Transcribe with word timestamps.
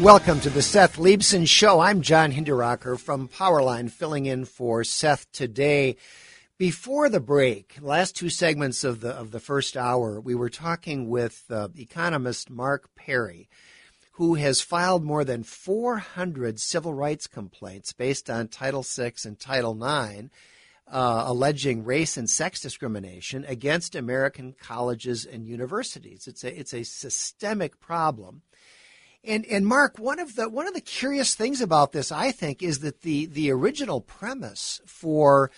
Welcome 0.00 0.38
to 0.42 0.50
the 0.50 0.62
Seth 0.62 0.96
Leibsohn 0.96 1.48
Show. 1.48 1.80
I'm 1.80 2.02
John 2.02 2.30
Hinderaker 2.30 2.96
from 2.96 3.26
Powerline, 3.26 3.90
filling 3.90 4.26
in 4.26 4.44
for 4.44 4.84
Seth 4.84 5.26
today. 5.32 5.96
Before 6.56 7.08
the 7.08 7.18
break, 7.18 7.76
last 7.80 8.14
two 8.14 8.30
segments 8.30 8.84
of 8.84 9.00
the 9.00 9.10
of 9.10 9.32
the 9.32 9.40
first 9.40 9.76
hour, 9.76 10.20
we 10.20 10.36
were 10.36 10.50
talking 10.50 11.08
with 11.08 11.44
uh, 11.50 11.70
economist 11.76 12.48
Mark 12.48 12.94
Perry, 12.94 13.48
who 14.12 14.36
has 14.36 14.60
filed 14.60 15.02
more 15.02 15.24
than 15.24 15.42
400 15.42 16.60
civil 16.60 16.94
rights 16.94 17.26
complaints 17.26 17.92
based 17.92 18.30
on 18.30 18.46
Title 18.46 18.84
VI 18.84 19.14
and 19.24 19.36
Title 19.36 19.72
IX, 19.74 20.28
uh, 20.86 21.24
alleging 21.26 21.82
race 21.82 22.16
and 22.16 22.30
sex 22.30 22.60
discrimination 22.60 23.44
against 23.48 23.96
American 23.96 24.54
colleges 24.60 25.26
and 25.26 25.44
universities. 25.44 26.28
It's 26.28 26.44
a 26.44 26.56
it's 26.56 26.72
a 26.72 26.84
systemic 26.84 27.80
problem. 27.80 28.42
And 29.24 29.44
and 29.46 29.66
Mark, 29.66 29.98
one 29.98 30.20
of 30.20 30.36
the 30.36 30.48
one 30.48 30.68
of 30.68 30.74
the 30.74 30.80
curious 30.80 31.34
things 31.34 31.60
about 31.60 31.92
this, 31.92 32.12
I 32.12 32.30
think, 32.30 32.62
is 32.62 32.80
that 32.80 33.02
the 33.02 33.26
the 33.26 33.50
original 33.50 34.00
premise 34.00 34.80
for 34.86 35.50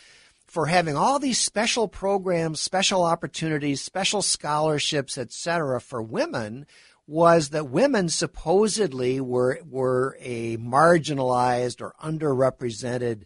for 0.46 0.66
having 0.66 0.96
all 0.96 1.18
these 1.18 1.38
special 1.38 1.86
programs, 1.86 2.58
special 2.58 3.04
opportunities, 3.04 3.80
special 3.80 4.22
scholarships, 4.22 5.16
etc., 5.16 5.80
for 5.80 6.02
women 6.02 6.66
was 7.06 7.50
that 7.50 7.68
women 7.68 8.08
supposedly 8.08 9.20
were 9.20 9.60
were 9.68 10.16
a 10.20 10.56
marginalized 10.56 11.82
or 11.82 11.94
underrepresented 12.02 13.24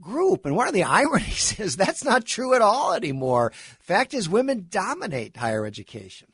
group. 0.00 0.46
And 0.46 0.54
one 0.54 0.68
of 0.68 0.74
the 0.74 0.84
ironies 0.84 1.58
is 1.58 1.76
that's 1.76 2.04
not 2.04 2.24
true 2.24 2.54
at 2.54 2.62
all 2.62 2.92
anymore. 2.92 3.52
Fact 3.80 4.14
is, 4.14 4.28
women 4.28 4.66
dominate 4.70 5.36
higher 5.36 5.66
education 5.66 6.28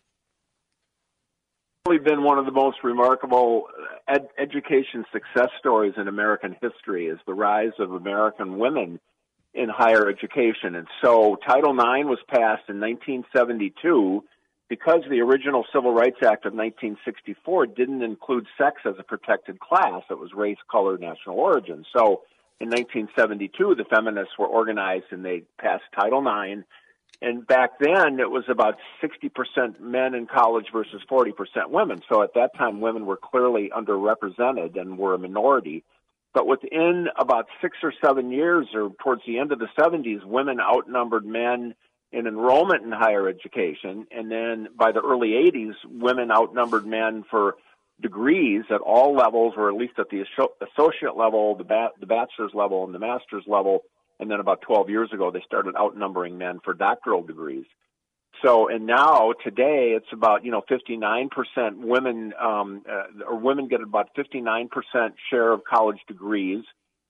been 1.85 2.23
one 2.23 2.39
of 2.39 2.47
the 2.47 2.51
most 2.51 2.79
remarkable 2.83 3.65
uh, 3.69 4.15
ed- 4.15 4.29
education 4.39 5.05
success 5.13 5.51
stories 5.59 5.93
in 5.99 6.09
American 6.09 6.57
history 6.63 7.09
is 7.09 7.19
the 7.27 7.35
rise 7.35 7.75
of 7.79 7.93
American 7.93 8.59
women 8.59 8.99
in 9.53 9.69
higher 9.69 10.09
education. 10.09 10.77
And 10.77 10.89
so 11.03 11.37
Title 11.47 11.73
IX 11.73 12.09
was 12.09 12.21
passed 12.27 12.71
in 12.71 12.81
1972 12.81 14.25
because 14.71 15.01
the 15.11 15.21
original 15.21 15.67
Civil 15.75 15.93
Rights 15.93 16.17
Act 16.23 16.47
of 16.47 16.55
1964 16.55 17.67
didn't 17.67 18.01
include 18.01 18.47
sex 18.57 18.81
as 18.87 18.95
a 18.99 19.03
protected 19.03 19.61
class. 19.61 20.05
It 20.09 20.19
was 20.19 20.31
race, 20.35 20.57
color, 20.71 20.97
national 20.97 21.37
origin. 21.37 21.85
So 21.95 22.23
in 22.61 22.71
1972, 22.71 23.75
the 23.75 23.85
feminists 23.95 24.33
were 24.39 24.47
organized 24.47 25.05
and 25.11 25.23
they 25.23 25.43
passed 25.61 25.85
Title 25.95 26.27
IX 26.27 26.63
and 27.23 27.47
back 27.47 27.79
then 27.79 28.19
it 28.21 28.31
was 28.31 28.45
about 28.49 28.77
60% 29.03 29.81
men 29.81 30.15
in 30.15 30.27
college 30.27 30.67
versus 30.73 31.03
40% 31.11 31.33
women. 31.71 32.03
So 32.09 32.23
at 32.23 32.35
that 32.35 32.57
time, 32.57 32.81
women 32.81 33.07
were 33.07 33.17
clearly 33.17 33.71
underrepresented 33.77 34.79
and 34.79 34.99
were 34.99 35.15
a 35.15 35.19
minority. 35.19 35.85
But 36.33 36.47
within 36.47 37.07
about 37.17 37.47
six 37.63 37.79
or 37.83 37.93
seven 38.05 38.33
years, 38.33 38.67
or 38.75 38.91
towards 39.03 39.23
the 39.27 39.39
end 39.39 39.53
of 39.53 39.61
the 39.61 39.69
70s, 39.79 40.25
women 40.25 40.59
outnumbered 40.61 41.25
men 41.25 41.75
in 42.11 42.27
enrollment 42.27 42.85
in 42.85 42.93
higher 42.93 43.29
education. 43.29 44.07
And 44.11 44.31
then 44.31 44.69
by 44.77 44.93
the 44.93 45.01
early 45.01 45.31
80s, 45.31 45.75
women 45.89 46.31
outnumbered 46.31 46.87
men 46.87 47.25
for 47.31 47.55
degrees 48.01 48.65
at 48.71 48.81
all 48.81 49.15
levels, 49.15 49.55
or 49.57 49.69
at 49.69 49.77
least 49.77 49.95
at 49.99 50.09
the 50.11 50.25
associate 50.61 51.17
level, 51.17 51.55
the, 51.55 51.65
bachelor's 51.65 52.53
level, 52.53 52.85
and 52.85 52.95
the 52.95 52.99
master's 52.99 53.45
level 53.47 53.85
and 54.21 54.31
then 54.31 54.41
about 54.41 54.63
12 54.63 54.91
years 54.91 55.11
ago 55.13 55.31
they 55.31 55.43
started 55.47 55.75
outnumbering 55.77 56.39
men 56.39 56.61
for 56.65 56.75
doctoral 56.75 57.23
degrees. 57.23 57.67
So 58.45 58.69
and 58.69 58.87
now 58.87 59.33
today 59.45 59.95
it's 59.97 60.13
about 60.13 60.45
you 60.45 60.51
know 60.51 60.63
59% 60.71 61.29
women 61.79 62.33
um, 62.41 62.83
uh, 62.91 63.25
or 63.27 63.37
women 63.39 63.69
get 63.69 63.81
about 63.81 64.15
59% 64.17 64.69
share 65.31 65.53
of 65.53 65.63
college 65.65 66.01
degrees 66.09 66.65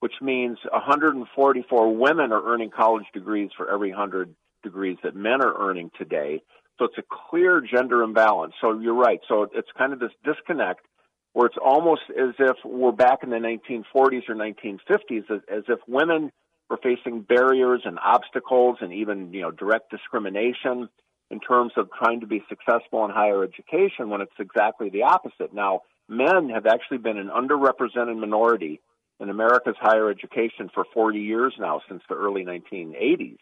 which 0.05 0.21
means 0.21 0.59
144 0.71 1.97
women 1.97 2.31
are 2.31 2.53
earning 2.53 2.69
college 2.69 3.07
degrees 3.15 3.49
for 3.57 3.73
every 3.73 3.89
100 3.89 4.35
degrees 4.63 4.99
that 5.03 5.17
men 5.17 5.41
are 5.41 5.55
earning 5.59 5.91
today. 5.97 6.43
So 6.79 6.85
it's 6.85 6.99
a 6.99 7.31
clear 7.31 7.63
gender 7.63 8.03
imbalance. 8.03 8.53
So 8.61 8.79
you're 8.79 8.93
right. 8.93 9.21
So 9.29 9.49
it's 9.55 9.69
kind 9.79 9.95
of 9.95 10.01
this 10.01 10.11
disconnect 10.23 10.85
where 11.33 11.47
it's 11.47 11.57
almost 11.57 12.03
as 12.11 12.35
if 12.39 12.57
we're 12.67 12.93
back 12.93 13.21
in 13.23 13.31
the 13.31 13.37
1940s 13.37 14.29
or 14.29 14.35
1950s 14.35 15.31
as, 15.31 15.41
as 15.51 15.65
if 15.69 15.79
women 15.89 16.31
we're 16.69 16.77
facing 16.79 17.23
barriers 17.23 17.83
and 17.85 17.99
obstacles 17.99 18.79
and 18.81 18.93
even, 18.93 19.33
you 19.33 19.43
know, 19.43 19.51
direct 19.51 19.91
discrimination 19.91 20.89
in 21.31 21.41
terms 21.41 21.73
of 21.77 21.89
trying 21.93 22.21
to 22.21 22.27
be 22.27 22.43
successful 22.49 23.05
in 23.05 23.11
higher 23.11 23.43
education 23.43 24.09
when 24.09 24.21
it's 24.21 24.33
exactly 24.39 24.89
the 24.91 25.03
opposite. 25.03 25.53
Now, 25.53 25.83
men 26.09 26.51
have 26.51 26.67
actually 26.67 26.99
been 26.99 27.19
an 27.19 27.29
underrepresented 27.29 28.19
minority 28.19 28.81
in 29.21 29.31
America's 29.31 29.77
higher 29.81 30.11
education 30.11 30.71
for 30.73 30.85
40 30.93 31.21
years 31.21 31.55
now, 31.59 31.81
since 31.89 32.03
the 32.09 32.15
early 32.15 32.45
1980s. 32.45 33.39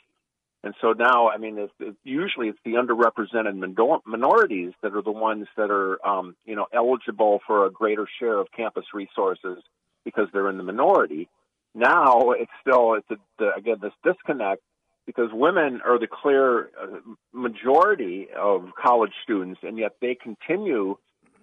And 0.65 0.75
so 0.81 0.93
now, 0.93 1.29
I 1.29 1.39
mean, 1.39 1.59
it's, 1.59 1.73
it's, 1.81 1.97
usually 2.05 2.49
it's 2.49 2.59
the 2.65 2.75
underrepresented 2.75 3.57
minor- 3.57 3.99
minorities 4.07 4.73
that 4.83 4.95
are 4.95 5.03
the 5.03 5.11
ones 5.11 5.49
that 5.57 5.71
are, 5.71 6.05
um, 6.07 6.37
you 6.45 6.55
know, 6.55 6.67
eligible 6.73 7.41
for 7.47 7.67
a 7.67 7.71
greater 7.71 8.07
share 8.21 8.39
of 8.39 8.47
campus 8.57 8.85
resources 8.95 9.59
because 10.05 10.29
they're 10.33 10.49
in 10.51 10.59
the 10.59 10.63
minority. 10.63 11.29
Now 11.75 12.33
it's 12.33 12.51
still 12.61 12.95
it's 12.95 13.21
a, 13.41 13.59
again 13.59 13.77
this 13.81 13.93
disconnect 14.05 14.63
because 15.07 15.31
women 15.33 15.81
are 15.85 15.99
the 15.99 16.07
clear 16.07 16.71
uh, 16.81 16.99
majority 17.33 18.29
of 18.37 18.71
college 18.81 19.13
students, 19.23 19.61
and 19.63 19.79
yet 19.79 19.97
they 20.01 20.15
continue 20.15 20.97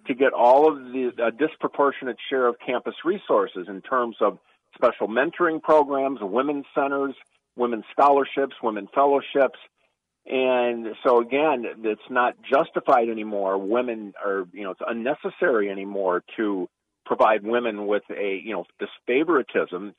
to 0.06 0.14
get 0.14 0.32
all 0.32 0.70
of 0.70 0.78
the 0.78 1.10
uh, 1.22 1.30
disproportionate 1.30 2.16
share 2.30 2.46
of 2.46 2.56
campus 2.64 2.94
resources 3.04 3.66
in 3.68 3.82
terms 3.82 4.16
of 4.20 4.38
special 4.74 5.08
mentoring 5.08 5.60
programs, 5.62 6.20
women's 6.22 6.64
centers, 6.74 7.14
women's 7.56 7.84
scholarships, 7.92 8.54
women 8.62 8.88
fellowships. 8.94 9.58
And 10.26 10.88
so 11.04 11.20
again, 11.20 11.64
it's 11.82 12.00
not 12.08 12.36
justified 12.50 13.08
anymore. 13.08 13.58
Women 13.58 14.14
are, 14.24 14.46
you 14.52 14.62
know, 14.62 14.70
it's 14.70 14.80
unnecessary 14.86 15.70
anymore 15.70 16.22
to 16.36 16.68
provide 17.04 17.42
women 17.42 17.86
with 17.86 18.04
a, 18.10 18.40
you 18.42 18.52
know, 18.52 18.64
this 18.78 18.90
favoritism 19.06 19.94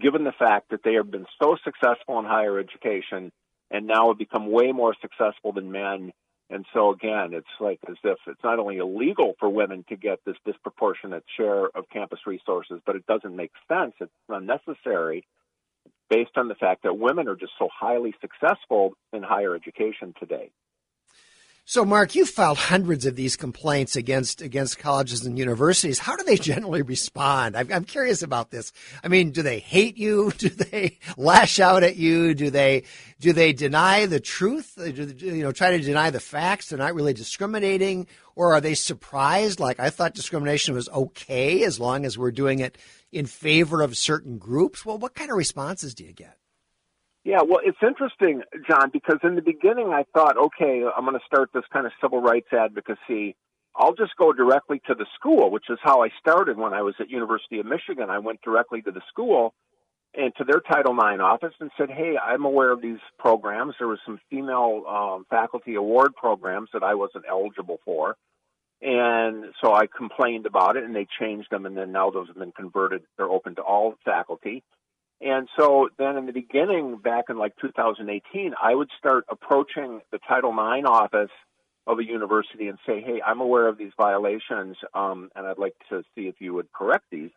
given 0.00 0.24
the 0.24 0.32
fact 0.32 0.70
that 0.70 0.80
they 0.84 0.94
have 0.94 1.10
been 1.10 1.26
so 1.42 1.56
successful 1.64 2.18
in 2.18 2.24
higher 2.24 2.58
education 2.58 3.32
and 3.70 3.86
now 3.86 4.08
have 4.08 4.18
become 4.18 4.50
way 4.50 4.72
more 4.72 4.94
successful 5.00 5.52
than 5.52 5.70
men. 5.70 6.12
And 6.50 6.66
so 6.74 6.92
again, 6.92 7.32
it's 7.32 7.46
like 7.60 7.80
as 7.88 7.96
if 8.04 8.18
it's 8.26 8.44
not 8.44 8.58
only 8.58 8.76
illegal 8.76 9.34
for 9.38 9.48
women 9.48 9.84
to 9.88 9.96
get 9.96 10.18
this 10.26 10.36
disproportionate 10.44 11.24
share 11.36 11.66
of 11.74 11.88
campus 11.92 12.20
resources, 12.26 12.80
but 12.84 12.96
it 12.96 13.06
doesn't 13.06 13.34
make 13.34 13.52
sense. 13.68 13.94
It's 14.00 14.12
unnecessary 14.28 15.26
based 16.10 16.36
on 16.36 16.48
the 16.48 16.54
fact 16.54 16.82
that 16.82 16.98
women 16.98 17.28
are 17.28 17.36
just 17.36 17.52
so 17.58 17.68
highly 17.72 18.14
successful 18.20 18.92
in 19.12 19.22
higher 19.22 19.54
education 19.54 20.14
today. 20.18 20.50
So, 21.66 21.82
Mark, 21.82 22.14
you 22.14 22.26
filed 22.26 22.58
hundreds 22.58 23.06
of 23.06 23.16
these 23.16 23.36
complaints 23.36 23.96
against 23.96 24.42
against 24.42 24.78
colleges 24.78 25.24
and 25.24 25.38
universities. 25.38 25.98
How 25.98 26.14
do 26.14 26.22
they 26.22 26.36
generally 26.36 26.82
respond? 26.82 27.56
I'm, 27.56 27.72
I'm, 27.72 27.84
curious 27.84 28.22
about 28.22 28.50
this. 28.50 28.70
I 29.02 29.08
mean, 29.08 29.30
do 29.30 29.40
they 29.40 29.60
hate 29.60 29.96
you? 29.96 30.30
Do 30.38 30.50
they 30.50 30.98
lash 31.16 31.60
out 31.60 31.82
at 31.82 31.96
you? 31.96 32.34
Do 32.34 32.50
they 32.50 32.82
do 33.18 33.32
they 33.32 33.54
deny 33.54 34.04
the 34.04 34.20
truth? 34.20 34.76
Uh, 34.78 34.90
do, 34.90 35.14
you 35.16 35.42
know, 35.42 35.52
try 35.52 35.70
to 35.70 35.82
deny 35.82 36.10
the 36.10 36.20
facts? 36.20 36.68
They're 36.68 36.78
not 36.78 36.94
really 36.94 37.14
discriminating, 37.14 38.08
or 38.36 38.52
are 38.52 38.60
they 38.60 38.74
surprised? 38.74 39.58
Like 39.58 39.80
I 39.80 39.88
thought 39.88 40.12
discrimination 40.12 40.74
was 40.74 40.90
okay 40.90 41.64
as 41.64 41.80
long 41.80 42.04
as 42.04 42.18
we're 42.18 42.30
doing 42.30 42.58
it 42.58 42.76
in 43.10 43.24
favor 43.24 43.80
of 43.80 43.96
certain 43.96 44.36
groups. 44.36 44.84
Well, 44.84 44.98
what 44.98 45.14
kind 45.14 45.30
of 45.30 45.38
responses 45.38 45.94
do 45.94 46.04
you 46.04 46.12
get? 46.12 46.36
Yeah, 47.24 47.42
well, 47.42 47.60
it's 47.64 47.78
interesting, 47.82 48.42
John, 48.68 48.90
because 48.92 49.18
in 49.24 49.34
the 49.34 49.42
beginning 49.42 49.88
I 49.88 50.04
thought, 50.14 50.36
okay, 50.36 50.84
I'm 50.96 51.06
going 51.06 51.18
to 51.18 51.26
start 51.26 51.50
this 51.54 51.64
kind 51.72 51.86
of 51.86 51.92
civil 52.00 52.20
rights 52.20 52.48
advocacy. 52.52 53.36
I'll 53.76 53.94
just 53.94 54.16
go 54.18 54.32
directly 54.32 54.80
to 54.86 54.94
the 54.94 55.06
school, 55.16 55.50
which 55.50 55.70
is 55.70 55.78
how 55.82 56.04
I 56.04 56.10
started 56.20 56.58
when 56.58 56.74
I 56.74 56.82
was 56.82 56.94
at 57.00 57.10
University 57.10 57.60
of 57.60 57.66
Michigan. 57.66 58.10
I 58.10 58.18
went 58.20 58.42
directly 58.42 58.82
to 58.82 58.92
the 58.92 59.02
school 59.08 59.54
and 60.14 60.32
to 60.36 60.44
their 60.44 60.60
Title 60.60 60.92
IX 60.94 61.20
office 61.22 61.54
and 61.60 61.70
said, 61.78 61.90
"Hey, 61.90 62.16
I'm 62.16 62.44
aware 62.44 62.70
of 62.72 62.82
these 62.82 63.00
programs. 63.18 63.74
There 63.78 63.88
was 63.88 63.98
some 64.06 64.20
female 64.30 64.84
um, 64.88 65.26
faculty 65.30 65.74
award 65.76 66.14
programs 66.16 66.70
that 66.72 66.84
I 66.84 66.94
wasn't 66.94 67.24
eligible 67.28 67.80
for, 67.84 68.16
And 68.82 69.46
so 69.62 69.74
I 69.74 69.86
complained 69.86 70.46
about 70.46 70.76
it, 70.76 70.84
and 70.84 70.94
they 70.94 71.06
changed 71.18 71.50
them, 71.50 71.66
and 71.66 71.76
then 71.76 71.92
now 71.92 72.10
those 72.10 72.28
have 72.28 72.36
been 72.38 72.52
converted. 72.52 73.02
They're 73.16 73.30
open 73.30 73.54
to 73.56 73.62
all 73.62 73.94
faculty. 74.04 74.62
And 75.20 75.48
so 75.56 75.88
then 75.98 76.16
in 76.16 76.26
the 76.26 76.32
beginning, 76.32 76.96
back 76.96 77.26
in 77.28 77.38
like 77.38 77.54
2018, 77.60 78.54
I 78.60 78.74
would 78.74 78.90
start 78.98 79.24
approaching 79.30 80.00
the 80.10 80.18
Title 80.18 80.50
IX 80.50 80.86
office 80.86 81.30
of 81.86 81.98
a 81.98 82.04
university 82.04 82.68
and 82.68 82.78
say, 82.86 83.00
hey, 83.00 83.20
I'm 83.24 83.40
aware 83.40 83.68
of 83.68 83.78
these 83.78 83.92
violations, 83.96 84.76
um, 84.94 85.30
and 85.34 85.46
I'd 85.46 85.58
like 85.58 85.76
to 85.90 86.02
see 86.14 86.22
if 86.22 86.36
you 86.40 86.54
would 86.54 86.72
correct 86.72 87.04
these. 87.10 87.30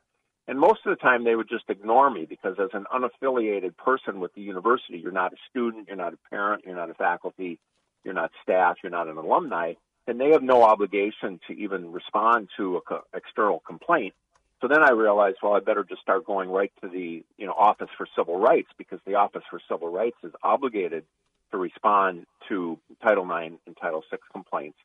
And 0.47 0.57
most 0.57 0.79
of 0.85 0.97
the 0.97 1.01
time, 1.01 1.25
they 1.25 1.35
would 1.35 1.49
just 1.49 1.65
ignore 1.69 2.09
me 2.09 2.25
because, 2.25 2.55
as 2.57 2.69
an 2.73 2.85
unaffiliated 2.93 3.75
person 3.75 4.21
with 4.21 4.33
the 4.33 4.41
university, 4.41 4.97
you're 4.97 5.11
not 5.11 5.33
a 5.33 5.37
student, 5.49 5.87
you're 5.87 5.97
not 5.97 6.13
a 6.13 6.29
parent, 6.29 6.63
you're 6.65 6.75
not 6.75 6.89
a 6.89 6.93
faculty, 6.93 7.59
you're 8.05 8.13
not 8.13 8.31
staff, 8.41 8.77
you're 8.81 8.89
not 8.91 9.09
an 9.09 9.17
alumni, 9.17 9.73
and 10.07 10.19
they 10.19 10.29
have 10.29 10.43
no 10.43 10.63
obligation 10.63 11.41
to 11.47 11.53
even 11.53 11.91
respond 11.91 12.47
to 12.55 12.77
a 12.77 12.81
co- 12.81 13.03
external 13.13 13.61
complaint. 13.67 14.13
So 14.61 14.67
then 14.67 14.83
I 14.83 14.91
realized, 14.91 15.37
well, 15.43 15.53
I 15.53 15.59
better 15.59 15.83
just 15.83 16.01
start 16.01 16.25
going 16.25 16.49
right 16.49 16.71
to 16.81 16.89
the 16.89 17.23
you 17.37 17.45
know 17.45 17.53
Office 17.53 17.89
for 17.97 18.07
Civil 18.15 18.39
Rights 18.39 18.69
because 18.77 18.99
the 19.05 19.15
Office 19.15 19.43
for 19.49 19.59
Civil 19.69 19.89
Rights 19.89 20.17
is 20.23 20.31
obligated 20.43 21.03
to 21.51 21.57
respond 21.57 22.25
to 22.49 22.77
Title 23.03 23.23
IX 23.23 23.55
and 23.65 23.77
Title 23.79 24.03
VI 24.09 24.17
complaints. 24.31 24.77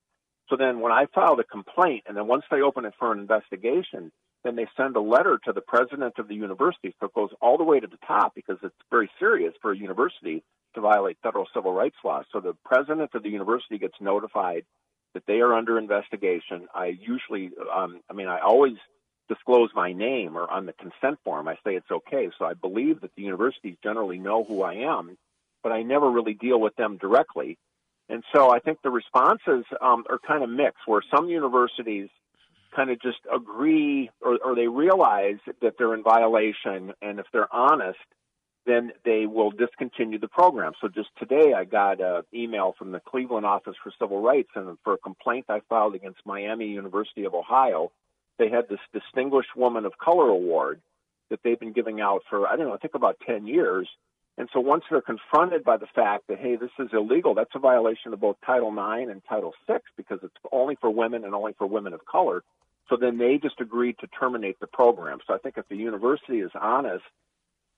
So 0.48 0.56
then 0.56 0.80
when 0.80 0.92
I 0.92 1.06
filed 1.14 1.40
a 1.40 1.44
complaint, 1.44 2.04
and 2.06 2.16
then 2.16 2.26
once 2.26 2.44
they 2.50 2.60
open 2.60 2.84
it 2.84 2.94
for 2.98 3.12
an 3.12 3.18
investigation, 3.18 4.12
then 4.44 4.56
they 4.56 4.66
send 4.76 4.96
a 4.96 5.00
letter 5.00 5.40
to 5.44 5.52
the 5.52 5.60
president 5.60 6.18
of 6.18 6.28
the 6.28 6.34
university. 6.34 6.94
So 7.00 7.06
it 7.06 7.14
goes 7.14 7.30
all 7.40 7.56
the 7.56 7.64
way 7.64 7.80
to 7.80 7.86
the 7.86 7.98
top 8.06 8.34
because 8.34 8.58
it's 8.62 8.74
very 8.90 9.10
serious 9.18 9.54
for 9.62 9.72
a 9.72 9.76
university 9.76 10.42
to 10.74 10.80
violate 10.80 11.16
federal 11.22 11.46
civil 11.54 11.72
rights 11.72 11.96
laws. 12.04 12.24
So 12.32 12.40
the 12.40 12.54
president 12.64 13.10
of 13.14 13.22
the 13.22 13.30
university 13.30 13.78
gets 13.78 13.94
notified 14.00 14.64
that 15.14 15.24
they 15.26 15.40
are 15.40 15.54
under 15.54 15.78
investigation. 15.78 16.66
I 16.74 16.86
usually, 16.86 17.50
um, 17.74 18.00
I 18.10 18.14
mean, 18.14 18.28
I 18.28 18.40
always 18.40 18.76
disclose 19.32 19.70
my 19.74 19.92
name 19.92 20.36
or 20.36 20.50
on 20.50 20.66
the 20.66 20.72
consent 20.72 21.18
form. 21.24 21.48
I 21.48 21.54
say 21.64 21.74
it's 21.74 21.90
okay. 21.90 22.30
So 22.38 22.44
I 22.44 22.54
believe 22.54 23.00
that 23.02 23.14
the 23.16 23.22
universities 23.22 23.76
generally 23.82 24.18
know 24.18 24.44
who 24.44 24.62
I 24.62 24.74
am, 24.74 25.16
but 25.62 25.72
I 25.72 25.82
never 25.82 26.10
really 26.10 26.34
deal 26.34 26.60
with 26.60 26.74
them 26.76 26.98
directly. 26.98 27.58
And 28.08 28.22
so 28.34 28.50
I 28.50 28.58
think 28.58 28.78
the 28.82 28.90
responses 28.90 29.64
um, 29.80 30.04
are 30.10 30.18
kind 30.18 30.42
of 30.42 30.50
mixed, 30.50 30.86
where 30.86 31.02
some 31.14 31.28
universities 31.28 32.08
kind 32.74 32.90
of 32.90 33.00
just 33.00 33.20
agree 33.32 34.10
or, 34.20 34.38
or 34.44 34.54
they 34.54 34.68
realize 34.68 35.38
that 35.60 35.74
they're 35.78 35.94
in 35.94 36.02
violation, 36.02 36.92
and 37.00 37.18
if 37.20 37.26
they're 37.32 37.54
honest, 37.54 37.98
then 38.66 38.92
they 39.04 39.26
will 39.26 39.50
discontinue 39.50 40.18
the 40.18 40.28
program. 40.28 40.72
So 40.80 40.88
just 40.88 41.08
today, 41.18 41.52
I 41.52 41.64
got 41.64 42.00
an 42.00 42.22
email 42.32 42.74
from 42.78 42.92
the 42.92 43.00
Cleveland 43.00 43.46
Office 43.46 43.74
for 43.82 43.92
Civil 43.98 44.20
Rights, 44.20 44.50
and 44.54 44.78
for 44.84 44.94
a 44.94 44.98
complaint 44.98 45.46
I 45.48 45.60
filed 45.68 45.94
against 45.94 46.20
Miami 46.24 46.68
University 46.68 47.24
of 47.24 47.34
Ohio, 47.34 47.90
they 48.38 48.48
had 48.48 48.68
this 48.68 48.80
Distinguished 48.92 49.56
Woman 49.56 49.84
of 49.84 49.98
Color 49.98 50.28
Award 50.28 50.80
that 51.30 51.40
they've 51.42 51.58
been 51.58 51.72
giving 51.72 52.00
out 52.00 52.22
for 52.28 52.46
I 52.46 52.56
don't 52.56 52.66
know, 52.66 52.74
I 52.74 52.78
think 52.78 52.94
about 52.94 53.18
ten 53.26 53.46
years. 53.46 53.88
And 54.38 54.48
so 54.52 54.60
once 54.60 54.84
they're 54.90 55.02
confronted 55.02 55.62
by 55.62 55.76
the 55.76 55.86
fact 55.86 56.28
that 56.28 56.38
hey, 56.38 56.56
this 56.56 56.70
is 56.78 56.88
illegal, 56.92 57.34
that's 57.34 57.54
a 57.54 57.58
violation 57.58 58.12
of 58.12 58.20
both 58.20 58.36
Title 58.44 58.70
IX 58.70 59.10
and 59.10 59.22
Title 59.28 59.54
VI 59.66 59.78
because 59.96 60.20
it's 60.22 60.34
only 60.50 60.76
for 60.76 60.90
women 60.90 61.24
and 61.24 61.34
only 61.34 61.52
for 61.58 61.66
women 61.66 61.92
of 61.92 62.04
color. 62.06 62.42
So 62.88 62.96
then 62.96 63.18
they 63.18 63.38
just 63.38 63.60
agreed 63.60 63.98
to 64.00 64.06
terminate 64.06 64.60
the 64.60 64.66
program. 64.66 65.20
So 65.26 65.34
I 65.34 65.38
think 65.38 65.56
if 65.56 65.68
the 65.68 65.76
university 65.76 66.40
is 66.40 66.50
honest 66.54 67.04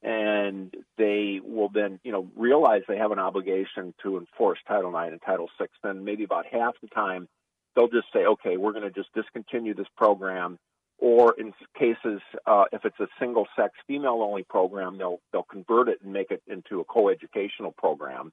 and 0.03 0.75
they 0.99 1.41
will 1.43 1.69
then, 1.69 1.99
you 2.05 2.13
know, 2.13 2.29
realize 2.37 2.83
they 2.87 2.99
have 2.99 3.13
an 3.13 3.19
obligation 3.19 3.95
to 4.03 4.19
enforce 4.19 4.59
Title 4.67 4.97
IX 4.97 5.13
and 5.13 5.23
Title 5.23 5.49
VI, 5.59 5.67
then 5.83 6.05
maybe 6.05 6.25
about 6.25 6.47
half 6.47 6.75
the 6.81 6.89
time 6.89 7.29
they'll 7.75 7.89
just 7.89 8.07
say, 8.13 8.25
okay, 8.25 8.57
we're 8.57 8.73
going 8.73 8.85
to 8.85 8.91
just 8.91 9.13
discontinue 9.15 9.75
this 9.75 9.87
program. 9.97 10.59
Or 10.99 11.35
in 11.39 11.53
cases, 11.79 12.21
uh, 12.47 12.65
if 12.73 12.85
it's 12.85 12.99
a 13.01 13.09
single-sex 13.19 13.75
female-only 13.87 14.45
program, 14.45 14.97
they'll 14.97 15.21
they'll 15.33 15.43
convert 15.43 15.89
it 15.89 15.99
and 16.03 16.13
make 16.13 16.31
it 16.31 16.43
into 16.47 16.81
a 16.81 16.85
co-educational 16.85 17.73
program. 17.73 18.33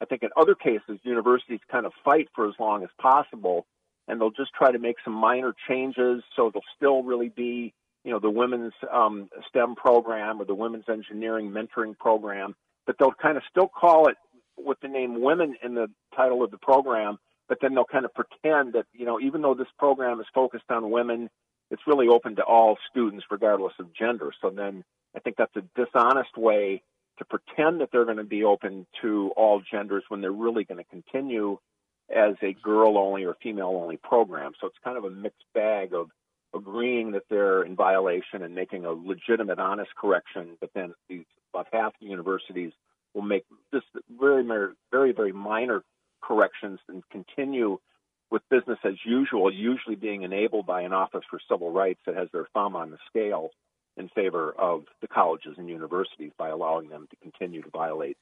I 0.00 0.04
think 0.04 0.22
in 0.22 0.28
other 0.36 0.54
cases, 0.54 1.00
universities 1.02 1.60
kind 1.72 1.86
of 1.86 1.92
fight 2.04 2.28
for 2.34 2.46
as 2.46 2.54
long 2.60 2.82
as 2.82 2.90
possible 3.00 3.66
and 4.06 4.20
they'll 4.20 4.30
just 4.30 4.52
try 4.52 4.70
to 4.70 4.78
make 4.78 4.96
some 5.04 5.14
minor 5.14 5.54
changes 5.68 6.22
so 6.36 6.48
it'll 6.48 6.60
still 6.76 7.02
really 7.02 7.28
be 7.28 7.72
you 8.04 8.10
know 8.10 8.18
the 8.18 8.30
women's 8.30 8.74
um, 8.92 9.28
STEM 9.48 9.74
program 9.76 10.40
or 10.40 10.44
the 10.44 10.54
women's 10.54 10.84
engineering 10.88 11.50
mentoring 11.50 11.98
program, 11.98 12.54
but 12.86 12.96
they'll 12.98 13.12
kind 13.12 13.36
of 13.36 13.42
still 13.50 13.68
call 13.68 14.08
it 14.08 14.16
with 14.58 14.78
the 14.80 14.88
name 14.88 15.22
women 15.22 15.54
in 15.62 15.74
the 15.74 15.88
title 16.14 16.44
of 16.44 16.50
the 16.50 16.58
program, 16.58 17.18
but 17.48 17.58
then 17.60 17.74
they'll 17.74 17.84
kind 17.84 18.04
of 18.04 18.12
pretend 18.14 18.74
that 18.74 18.86
you 18.92 19.04
know 19.04 19.20
even 19.20 19.42
though 19.42 19.54
this 19.54 19.68
program 19.78 20.20
is 20.20 20.26
focused 20.34 20.70
on 20.70 20.90
women, 20.90 21.30
it's 21.70 21.82
really 21.86 22.08
open 22.08 22.36
to 22.36 22.42
all 22.42 22.78
students 22.90 23.24
regardless 23.30 23.74
of 23.78 23.92
gender. 23.94 24.32
So 24.40 24.50
then 24.50 24.84
I 25.16 25.20
think 25.20 25.36
that's 25.36 25.56
a 25.56 25.62
dishonest 25.76 26.36
way 26.36 26.82
to 27.18 27.24
pretend 27.24 27.80
that 27.80 27.90
they're 27.92 28.04
going 28.04 28.16
to 28.16 28.24
be 28.24 28.44
open 28.44 28.86
to 29.02 29.30
all 29.36 29.60
genders 29.60 30.02
when 30.08 30.20
they're 30.20 30.32
really 30.32 30.64
going 30.64 30.82
to 30.82 30.90
continue 30.90 31.58
as 32.14 32.34
a 32.42 32.52
girl 32.52 32.98
only 32.98 33.24
or 33.24 33.36
female 33.42 33.80
only 33.80 33.96
program. 33.96 34.52
So 34.60 34.66
it's 34.66 34.76
kind 34.82 34.98
of 34.98 35.04
a 35.04 35.10
mixed 35.10 35.44
bag 35.54 35.94
of 35.94 36.10
agreeing 36.54 37.12
that 37.12 37.22
they're 37.30 37.62
in 37.62 37.76
violation 37.76 38.42
and 38.42 38.54
making 38.54 38.84
a 38.84 38.90
legitimate, 38.90 39.58
honest 39.58 39.90
correction, 39.96 40.56
but 40.60 40.70
then 40.74 40.94
these, 41.08 41.24
about 41.52 41.68
half 41.72 41.92
the 42.00 42.06
universities 42.06 42.72
will 43.14 43.22
make 43.22 43.44
just 43.72 43.86
very, 44.20 44.44
very, 44.90 45.12
very 45.12 45.32
minor 45.32 45.82
corrections 46.26 46.80
and 46.88 47.02
continue 47.10 47.78
with 48.30 48.42
business 48.50 48.78
as 48.84 48.94
usual, 49.04 49.52
usually 49.52 49.96
being 49.96 50.22
enabled 50.22 50.66
by 50.66 50.82
an 50.82 50.92
Office 50.92 51.22
for 51.30 51.38
Civil 51.48 51.70
Rights 51.70 52.00
that 52.06 52.16
has 52.16 52.28
their 52.32 52.46
thumb 52.54 52.74
on 52.74 52.90
the 52.90 52.98
scale 53.08 53.50
in 53.96 54.08
favor 54.08 54.52
of 54.58 54.84
the 55.00 55.08
colleges 55.08 55.54
and 55.56 55.68
universities 55.68 56.32
by 56.36 56.48
allowing 56.48 56.88
them 56.88 57.06
to 57.10 57.16
continue 57.16 57.62
to 57.62 57.70
violate 57.70 58.16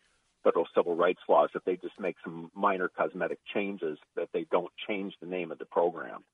federal 0.44 0.66
civil 0.74 0.96
rights 0.96 1.20
laws 1.28 1.50
if 1.54 1.64
they 1.64 1.76
just 1.76 1.98
make 1.98 2.16
some 2.22 2.50
minor 2.54 2.88
cosmetic 2.88 3.38
changes 3.54 3.98
that 4.16 4.28
they 4.32 4.44
don't 4.50 4.72
change 4.88 5.14
the 5.20 5.26
name 5.26 5.52
of 5.52 5.58
the 5.58 5.64
program. 5.64 6.24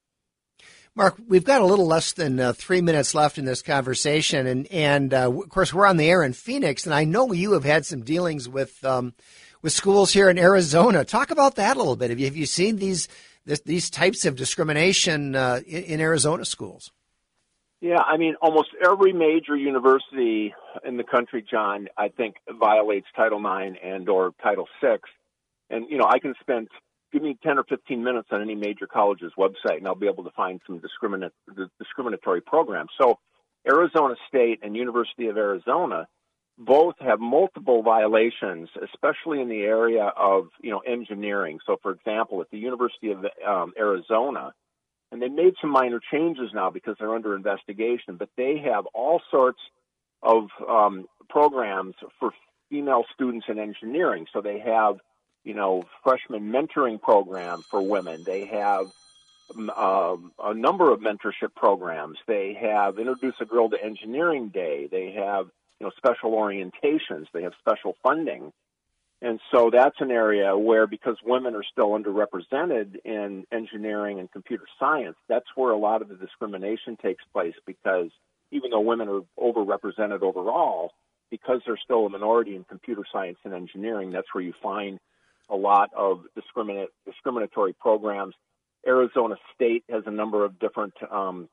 Mark, 0.95 1.17
we've 1.29 1.45
got 1.45 1.61
a 1.61 1.67
little 1.67 1.87
less 1.87 2.13
than 2.13 2.41
uh, 2.41 2.53
three 2.53 2.81
minutes 2.81 3.15
left 3.15 3.39
in 3.39 3.45
this 3.45 3.63
conversation, 3.63 4.47
and 4.47 4.67
and 4.73 5.15
uh, 5.15 5.31
of 5.31 5.49
course 5.51 5.73
we're 5.73 5.87
on 5.87 5.99
the 5.99 6.11
air 6.11 6.25
in 6.25 6.33
Phoenix, 6.33 6.85
and 6.85 6.95
I 6.95 7.05
know 7.05 7.33
you 7.33 7.53
have 7.53 7.63
had 7.63 7.87
some 7.87 8.03
dealings 8.03 8.49
with 8.49 8.85
um, 8.85 9.15
with 9.63 9.73
schools 9.73 10.13
here 10.13 10.31
in 10.31 10.39
Arizona. 10.39 11.05
Talk 11.05 11.31
about 11.31 11.57
that 11.57 11.77
a 11.77 11.79
little 11.79 11.97
bit. 11.97 12.11
Have 12.11 12.19
you, 12.19 12.27
have 12.27 12.37
you 12.37 12.47
seen 12.47 12.77
these 12.77 13.09
this, 13.45 13.61
these 13.61 13.91
types 13.91 14.25
of 14.25 14.37
discrimination 14.37 15.35
uh, 15.35 15.61
in, 15.67 15.83
in 15.85 16.01
Arizona 16.01 16.45
schools? 16.45 16.93
Yeah, 17.81 18.01
I 18.01 18.17
mean, 18.17 18.35
almost 18.43 18.71
every 18.85 19.13
major 19.13 19.57
university 19.57 20.53
in 20.85 20.97
the 20.97 21.05
country, 21.05 21.45
John, 21.49 21.87
I 21.97 22.09
think 22.09 22.35
violates 22.51 23.07
Title 23.15 23.39
IX 23.39 23.77
and 23.83 24.09
or 24.09 24.33
Title 24.43 24.67
VI. 24.83 24.99
And 25.71 25.87
you 25.89 25.97
know, 25.97 26.07
I 26.09 26.19
can 26.19 26.35
spend 26.41 26.69
give 27.13 27.23
me 27.23 27.39
10 27.43 27.59
or 27.59 27.65
15 27.65 28.03
minutes 28.03 28.29
on 28.31 28.43
any 28.43 28.55
major 28.55 28.87
college's 28.87 29.33
website, 29.39 29.79
and 29.79 29.87
I'll 29.87 29.95
be 29.95 30.09
able 30.09 30.25
to 30.25 30.31
find 30.33 30.61
some 30.67 30.79
discriminate, 30.79 31.33
discriminatory 31.79 32.43
programs. 32.43 32.91
So, 33.01 33.19
Arizona 33.67 34.15
State 34.29 34.61
and 34.63 34.77
University 34.77 35.29
of 35.29 35.37
Arizona 35.37 36.07
both 36.59 36.97
have 37.01 37.21
multiple 37.21 37.83
violations, 37.83 38.69
especially 38.83 39.41
in 39.41 39.49
the 39.49 39.63
area 39.63 40.05
of 40.17 40.49
you 40.61 40.71
know 40.71 40.81
engineering. 40.81 41.61
So, 41.67 41.79
for 41.83 41.93
example, 41.93 42.41
at 42.41 42.51
the 42.51 42.59
University 42.59 43.13
of 43.13 43.25
um, 43.47 43.73
Arizona, 43.79 44.53
and 45.11 45.23
they 45.23 45.29
made 45.29 45.55
some 45.61 45.71
minor 45.71 46.01
changes 46.13 46.51
now 46.53 46.71
because 46.71 46.97
they're 46.99 47.15
under 47.15 47.35
investigation, 47.35 48.17
but 48.17 48.29
they 48.37 48.59
have 48.59 48.87
all 48.87 49.21
sorts 49.31 49.61
of 50.23 50.49
um, 50.69 51.07
programs 51.29 51.95
for 52.19 52.33
female 52.69 53.05
students 53.15 53.47
in 53.49 53.59
engineering. 53.59 54.27
So 54.33 54.41
they 54.41 54.59
have, 54.59 54.99
you 55.45 55.55
know, 55.55 55.85
freshman 56.03 56.53
mentoring 56.53 57.01
program 57.01 57.65
for 57.71 57.81
women. 57.81 58.25
They 58.27 58.47
have 58.47 58.91
um, 59.77 60.33
a 60.43 60.53
number 60.55 60.93
of 60.93 61.01
mentorship 61.01 61.55
programs. 61.57 62.19
They 62.27 62.59
have 62.61 62.99
Introduce 62.99 63.35
a 63.41 63.47
Girl 63.47 63.71
to 63.71 63.83
Engineering 63.83 64.49
Day. 64.49 64.89
They 64.91 65.13
have, 65.13 65.47
you 65.81 65.87
know, 65.87 65.93
special 65.97 66.33
orientations. 66.33 67.27
They 67.33 67.43
have 67.43 67.53
special 67.61 67.97
funding. 68.03 68.53
And 69.21 69.41
so 69.53 69.71
that's 69.73 69.97
an 70.01 70.11
area 70.13 70.57
where, 70.57 70.87
because 70.87 71.17
women 71.25 71.57
are 71.57 71.65
still 71.65 71.91
underrepresented 71.91 73.05
in 73.05 73.47
engineering 73.51 74.21
and 74.21 74.31
computer 74.31 74.65
science, 74.79 75.17
that's 75.29 75.47
where 75.57 75.73
a 75.73 75.79
lot 75.79 76.03
of 76.03 76.09
the 76.09 76.15
discrimination 76.15 76.97
takes 76.97 77.25
place 77.33 77.55
because 77.67 78.11
even 78.53 78.71
though 78.71 78.81
women 78.81 79.09
are 79.09 79.23
overrepresented 79.39 80.23
overall, 80.23 80.93
because 81.31 81.61
they're 81.67 81.79
still 81.83 82.07
a 82.07 82.09
minority 82.09 82.55
in 82.55 82.65
computer 82.65 83.03
science 83.13 83.39
and 83.45 83.53
engineering, 83.53 84.13
that's 84.13 84.33
where 84.33 84.43
you 84.43 84.55
find 84.63 84.99
a 85.51 85.57
lot 85.57 85.91
of 85.97 86.23
discriminate, 86.35 86.91
discriminatory 87.05 87.73
programs. 87.73 88.35
Arizona 88.87 89.35
State 89.55 89.85
has 89.91 90.05
a 90.07 90.11
number 90.11 90.45
of 90.45 90.59
different 90.59 90.95
um, 91.11 91.49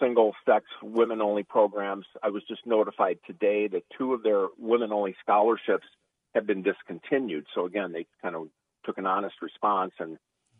single 0.00 0.34
sex 0.44 0.64
women 0.82 1.20
only 1.20 1.42
programs. 1.42 2.06
I 2.22 2.30
was 2.30 2.42
just 2.48 2.66
notified 2.66 3.18
today 3.26 3.68
that 3.68 3.82
two 3.96 4.14
of 4.14 4.22
their 4.22 4.46
women 4.58 4.92
only 4.92 5.14
scholarships 5.22 5.86
have 6.34 6.46
been 6.46 6.62
discontinued. 6.62 7.46
So 7.54 7.66
again, 7.66 7.92
they 7.92 8.06
kind 8.22 8.34
of 8.34 8.48
took 8.84 8.98
an 8.98 9.06
honest 9.06 9.36
response 9.42 9.92
and 9.98 10.18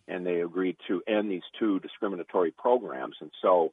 and 0.08 0.24
they 0.24 0.40
agreed 0.40 0.76
to 0.86 1.02
end 1.08 1.30
these 1.30 1.42
two 1.58 1.80
discriminatory 1.80 2.52
programs. 2.52 3.16
And 3.20 3.32
so 3.42 3.72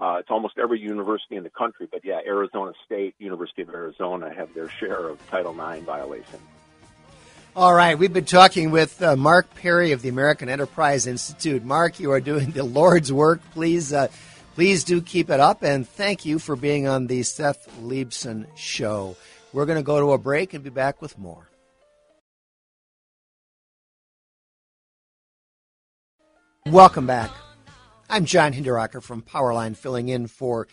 uh, 0.00 0.18
it's 0.20 0.30
almost 0.30 0.54
every 0.62 0.78
university 0.78 1.34
in 1.34 1.42
the 1.42 1.50
country, 1.50 1.88
but 1.90 2.04
yeah, 2.04 2.20
Arizona 2.24 2.72
State, 2.86 3.16
University 3.18 3.62
of 3.62 3.70
Arizona 3.70 4.32
have 4.32 4.54
their 4.54 4.68
share 4.68 5.08
of 5.08 5.18
Title 5.28 5.52
IX 5.52 5.84
violations. 5.84 6.40
All 7.56 7.74
right, 7.74 7.98
we've 7.98 8.12
been 8.12 8.24
talking 8.24 8.70
with 8.70 9.02
uh, 9.02 9.16
Mark 9.16 9.52
Perry 9.56 9.90
of 9.90 10.02
the 10.02 10.08
American 10.08 10.48
Enterprise 10.48 11.08
Institute. 11.08 11.64
Mark, 11.64 11.98
you 11.98 12.12
are 12.12 12.20
doing 12.20 12.52
the 12.52 12.62
Lord's 12.62 13.12
work. 13.12 13.40
Please, 13.52 13.92
uh, 13.92 14.06
please 14.54 14.84
do 14.84 15.00
keep 15.00 15.30
it 15.30 15.40
up, 15.40 15.62
and 15.62 15.88
thank 15.88 16.24
you 16.24 16.38
for 16.38 16.56
being 16.56 16.86
on 16.86 17.06
the 17.06 17.22
Seth 17.22 17.68
Leibsohn 17.82 18.46
Show. 18.56 19.16
We're 19.52 19.66
going 19.66 19.78
to 19.78 19.82
go 19.82 20.00
to 20.00 20.12
a 20.12 20.18
break 20.18 20.54
and 20.54 20.62
be 20.62 20.70
back 20.70 21.02
with 21.02 21.18
more. 21.18 21.48
Welcome 26.66 27.06
back. 27.06 27.30
I'm 28.08 28.24
John 28.24 28.52
Hinderaker 28.52 29.02
from 29.02 29.22
Powerline, 29.22 29.76
filling 29.76 30.08
in 30.08 30.26
for 30.26 30.68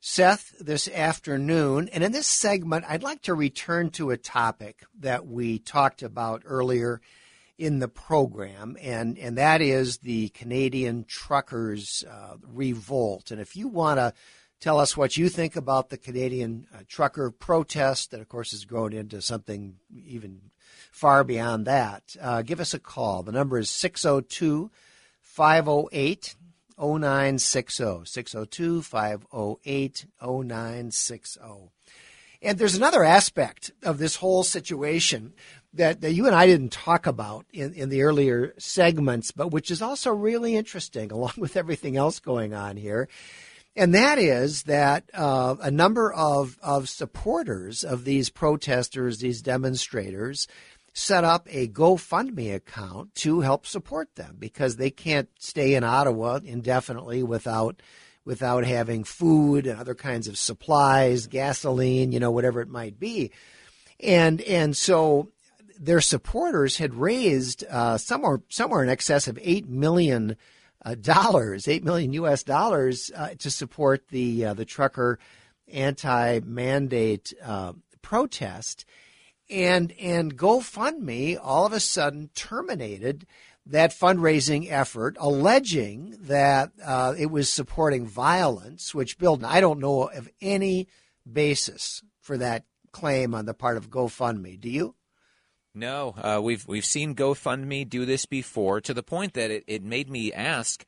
Seth 0.00 0.54
this 0.60 0.88
afternoon. 0.88 1.88
And 1.92 2.02
in 2.02 2.12
this 2.12 2.26
segment, 2.26 2.84
I'd 2.88 3.02
like 3.02 3.22
to 3.22 3.34
return 3.34 3.90
to 3.90 4.10
a 4.10 4.16
topic 4.16 4.84
that 5.00 5.26
we 5.26 5.58
talked 5.58 6.02
about 6.02 6.42
earlier 6.44 7.00
in 7.58 7.80
the 7.80 7.88
program, 7.88 8.76
and, 8.80 9.18
and 9.18 9.36
that 9.36 9.60
is 9.60 9.98
the 9.98 10.28
Canadian 10.28 11.04
truckers' 11.04 12.04
uh, 12.08 12.36
revolt. 12.46 13.32
And 13.32 13.40
if 13.40 13.56
you 13.56 13.66
want 13.66 13.98
to 13.98 14.14
tell 14.60 14.78
us 14.78 14.96
what 14.96 15.16
you 15.16 15.28
think 15.28 15.56
about 15.56 15.90
the 15.90 15.98
Canadian 15.98 16.66
uh, 16.72 16.78
trucker 16.88 17.30
protest, 17.30 18.12
that 18.12 18.20
of 18.20 18.28
course 18.28 18.52
has 18.52 18.64
grown 18.64 18.92
into 18.92 19.20
something 19.20 19.74
even 19.92 20.40
far 20.92 21.24
beyond 21.24 21.66
that, 21.66 22.16
uh, 22.20 22.42
give 22.42 22.60
us 22.60 22.74
a 22.74 22.78
call. 22.78 23.22
The 23.22 23.32
number 23.32 23.58
is 23.58 23.70
602 23.70 24.70
508 25.20 26.36
0960. 26.78 28.04
602 28.04 28.82
508 28.82 30.06
0960. 30.22 31.40
And 32.40 32.56
there's 32.56 32.76
another 32.76 33.02
aspect 33.02 33.72
of 33.82 33.98
this 33.98 34.16
whole 34.16 34.44
situation 34.44 35.34
that, 35.74 36.00
that 36.00 36.12
you 36.12 36.26
and 36.26 36.34
I 36.34 36.46
didn't 36.46 36.72
talk 36.72 37.06
about 37.06 37.46
in, 37.52 37.72
in 37.74 37.88
the 37.88 38.02
earlier 38.02 38.54
segments, 38.58 39.30
but 39.30 39.50
which 39.50 39.70
is 39.70 39.82
also 39.82 40.10
really 40.10 40.56
interesting 40.56 41.12
along 41.12 41.34
with 41.36 41.56
everything 41.56 41.96
else 41.96 42.20
going 42.20 42.54
on 42.54 42.76
here. 42.76 43.08
And 43.76 43.94
that 43.94 44.18
is 44.18 44.64
that 44.64 45.08
uh, 45.14 45.54
a 45.60 45.70
number 45.70 46.12
of, 46.12 46.58
of 46.62 46.88
supporters 46.88 47.84
of 47.84 48.04
these 48.04 48.28
protesters, 48.28 49.18
these 49.18 49.40
demonstrators, 49.40 50.48
set 50.94 51.22
up 51.22 51.46
a 51.48 51.68
GoFundMe 51.68 52.52
account 52.52 53.14
to 53.16 53.40
help 53.40 53.66
support 53.66 54.16
them 54.16 54.36
because 54.38 54.76
they 54.76 54.90
can't 54.90 55.28
stay 55.38 55.74
in 55.74 55.84
Ottawa 55.84 56.40
indefinitely 56.44 57.22
without 57.22 57.80
without 58.24 58.64
having 58.64 59.04
food 59.04 59.66
and 59.66 59.80
other 59.80 59.94
kinds 59.94 60.28
of 60.28 60.36
supplies, 60.36 61.28
gasoline, 61.28 62.12
you 62.12 62.20
know, 62.20 62.30
whatever 62.30 62.60
it 62.60 62.68
might 62.68 62.98
be. 62.98 63.30
And 64.00 64.40
and 64.42 64.76
so 64.76 65.30
their 65.78 66.00
supporters 66.00 66.78
had 66.78 66.94
raised 66.94 67.64
uh, 67.70 67.98
somewhere 67.98 68.42
somewhere 68.48 68.82
in 68.82 68.88
excess 68.88 69.28
of 69.28 69.38
eight 69.42 69.68
million 69.68 70.36
uh, 70.84 70.94
dollars, 70.94 71.68
eight 71.68 71.84
million 71.84 72.12
U.S. 72.14 72.42
dollars 72.42 73.10
uh, 73.14 73.30
to 73.38 73.50
support 73.50 74.08
the 74.08 74.46
uh, 74.46 74.54
the 74.54 74.64
trucker 74.64 75.18
anti-mandate 75.70 77.34
protest 78.00 78.86
and 79.50 79.92
and 80.00 80.36
GoFundMe 80.36 81.38
all 81.40 81.66
of 81.66 81.72
a 81.72 81.80
sudden 81.80 82.30
terminated 82.34 83.26
that 83.66 83.90
fundraising 83.90 84.70
effort, 84.70 85.16
alleging 85.20 86.16
that 86.22 86.72
uh, 86.82 87.14
it 87.18 87.30
was 87.30 87.50
supporting 87.50 88.06
violence. 88.06 88.94
Which, 88.94 89.18
Bill, 89.18 89.40
I 89.44 89.60
don't 89.60 89.80
know 89.80 90.04
of 90.04 90.28
any 90.40 90.88
basis 91.30 92.02
for 92.20 92.38
that 92.38 92.64
claim 92.92 93.34
on 93.34 93.46
the 93.46 93.54
part 93.54 93.76
of 93.76 93.90
GoFundMe. 93.90 94.58
Do 94.60 94.70
you? 94.70 94.94
No, 95.78 96.12
uh, 96.16 96.40
we've 96.42 96.66
we've 96.66 96.84
seen 96.84 97.14
GoFundMe 97.14 97.88
do 97.88 98.04
this 98.04 98.26
before 98.26 98.80
to 98.80 98.92
the 98.92 99.02
point 99.02 99.34
that 99.34 99.52
it, 99.52 99.62
it 99.68 99.84
made 99.84 100.10
me 100.10 100.32
ask. 100.32 100.84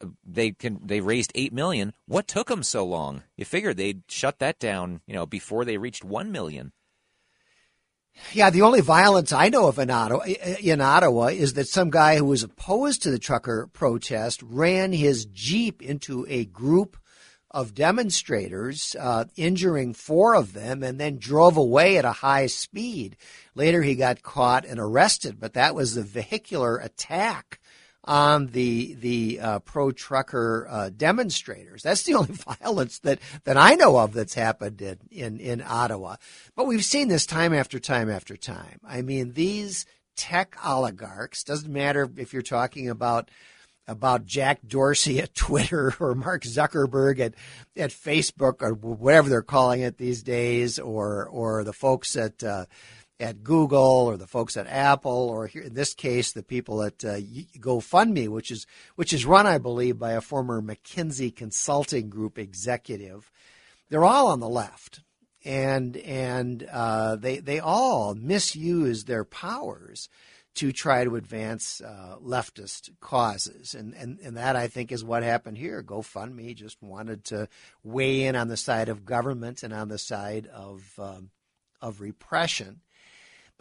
Uh, 0.00 0.08
they 0.24 0.50
can 0.50 0.80
they 0.84 1.00
raised 1.00 1.30
eight 1.36 1.52
million. 1.52 1.92
What 2.06 2.26
took 2.26 2.48
them 2.48 2.64
so 2.64 2.84
long? 2.84 3.22
You 3.36 3.44
figured 3.44 3.76
they'd 3.76 4.02
shut 4.08 4.40
that 4.40 4.58
down, 4.58 5.00
you 5.06 5.14
know, 5.14 5.26
before 5.26 5.64
they 5.64 5.76
reached 5.76 6.04
one 6.04 6.32
million. 6.32 6.72
Yeah, 8.32 8.50
the 8.50 8.62
only 8.62 8.80
violence 8.80 9.32
I 9.32 9.48
know 9.48 9.68
of 9.68 9.78
in 9.78 9.90
Ottawa, 9.90 10.24
in 10.60 10.80
Ottawa 10.80 11.26
is 11.26 11.54
that 11.54 11.68
some 11.68 11.90
guy 11.90 12.16
who 12.16 12.24
was 12.24 12.42
opposed 12.42 13.02
to 13.02 13.10
the 13.12 13.20
trucker 13.20 13.70
protest 13.72 14.42
ran 14.42 14.92
his 14.92 15.24
Jeep 15.24 15.80
into 15.80 16.26
a 16.28 16.44
group 16.46 16.96
of 17.52 17.74
demonstrators, 17.74 18.96
uh, 18.98 19.26
injuring 19.36 19.94
four 19.94 20.34
of 20.34 20.52
them, 20.52 20.82
and 20.82 20.98
then 20.98 21.18
drove 21.18 21.56
away 21.56 21.98
at 21.98 22.04
a 22.04 22.12
high 22.12 22.46
speed. 22.46 23.16
Later, 23.54 23.82
he 23.82 23.94
got 23.94 24.22
caught 24.22 24.64
and 24.64 24.80
arrested, 24.80 25.38
but 25.38 25.54
that 25.54 25.74
was 25.74 25.94
the 25.94 26.02
vehicular 26.02 26.78
attack 26.78 27.60
on 28.04 28.48
the 28.48 28.94
the 28.94 29.38
uh, 29.40 29.58
pro 29.60 29.92
trucker 29.92 30.66
uh, 30.68 30.90
demonstrators. 30.90 31.82
That's 31.82 32.02
the 32.02 32.14
only 32.16 32.34
violence 32.34 32.98
that, 33.00 33.20
that 33.44 33.56
I 33.56 33.74
know 33.74 33.98
of 33.98 34.12
that's 34.12 34.34
happened 34.34 34.82
in, 34.82 34.98
in, 35.10 35.38
in 35.40 35.62
Ottawa. 35.66 36.16
But 36.56 36.66
we've 36.66 36.84
seen 36.84 37.08
this 37.08 37.26
time 37.26 37.52
after 37.52 37.78
time 37.78 38.10
after 38.10 38.36
time. 38.36 38.80
I 38.84 39.02
mean, 39.02 39.34
these 39.34 39.86
tech 40.16 40.56
oligarchs 40.64 41.44
doesn't 41.44 41.72
matter 41.72 42.10
if 42.16 42.32
you're 42.32 42.42
talking 42.42 42.88
about 42.88 43.30
about 43.86 44.26
Jack 44.26 44.60
Dorsey 44.66 45.20
at 45.20 45.34
Twitter 45.34 45.94
or 46.00 46.14
Mark 46.14 46.42
Zuckerberg 46.42 47.20
at, 47.20 47.34
at 47.76 47.90
Facebook 47.90 48.62
or 48.62 48.74
whatever 48.74 49.28
they're 49.28 49.42
calling 49.42 49.80
it 49.80 49.98
these 49.98 50.22
days, 50.22 50.78
or 50.78 51.26
or 51.26 51.64
the 51.64 51.72
folks 51.72 52.16
at 52.16 52.42
uh, 52.42 52.66
at 53.20 53.44
Google 53.44 53.80
or 53.80 54.16
the 54.16 54.26
folks 54.26 54.56
at 54.56 54.66
Apple 54.66 55.12
or 55.12 55.46
here, 55.46 55.62
in 55.62 55.74
this 55.74 55.94
case 55.94 56.32
the 56.32 56.42
people 56.42 56.82
at 56.82 57.04
uh, 57.04 57.20
GoFundMe, 57.58 58.28
which 58.28 58.50
is 58.50 58.66
which 58.96 59.12
is 59.12 59.24
run, 59.24 59.46
I 59.46 59.58
believe, 59.58 59.98
by 59.98 60.12
a 60.12 60.20
former 60.20 60.60
McKinsey 60.60 61.34
consulting 61.34 62.10
group 62.10 62.38
executive. 62.38 63.30
They're 63.88 64.04
all 64.04 64.28
on 64.28 64.40
the 64.40 64.48
left, 64.48 65.00
and 65.44 65.96
and 65.98 66.66
uh, 66.72 67.16
they 67.16 67.38
they 67.38 67.60
all 67.60 68.14
misuse 68.14 69.04
their 69.04 69.24
powers 69.24 70.08
to 70.54 70.72
try 70.72 71.04
to 71.04 71.16
advance 71.16 71.80
uh, 71.80 72.16
leftist 72.22 72.90
causes, 73.00 73.74
and, 73.74 73.94
and 73.94 74.18
and 74.20 74.36
that 74.36 74.56
I 74.56 74.68
think 74.68 74.92
is 74.92 75.04
what 75.04 75.22
happened 75.22 75.58
here. 75.58 75.82
GoFundMe 75.82 76.54
just 76.54 76.82
wanted 76.82 77.24
to 77.26 77.48
weigh 77.82 78.24
in 78.24 78.36
on 78.36 78.48
the 78.48 78.56
side 78.56 78.88
of 78.88 79.04
government 79.04 79.62
and 79.62 79.72
on 79.72 79.88
the 79.88 79.98
side 79.98 80.46
of 80.46 80.92
um, 80.98 81.30
of 81.80 82.00
repression 82.00 82.80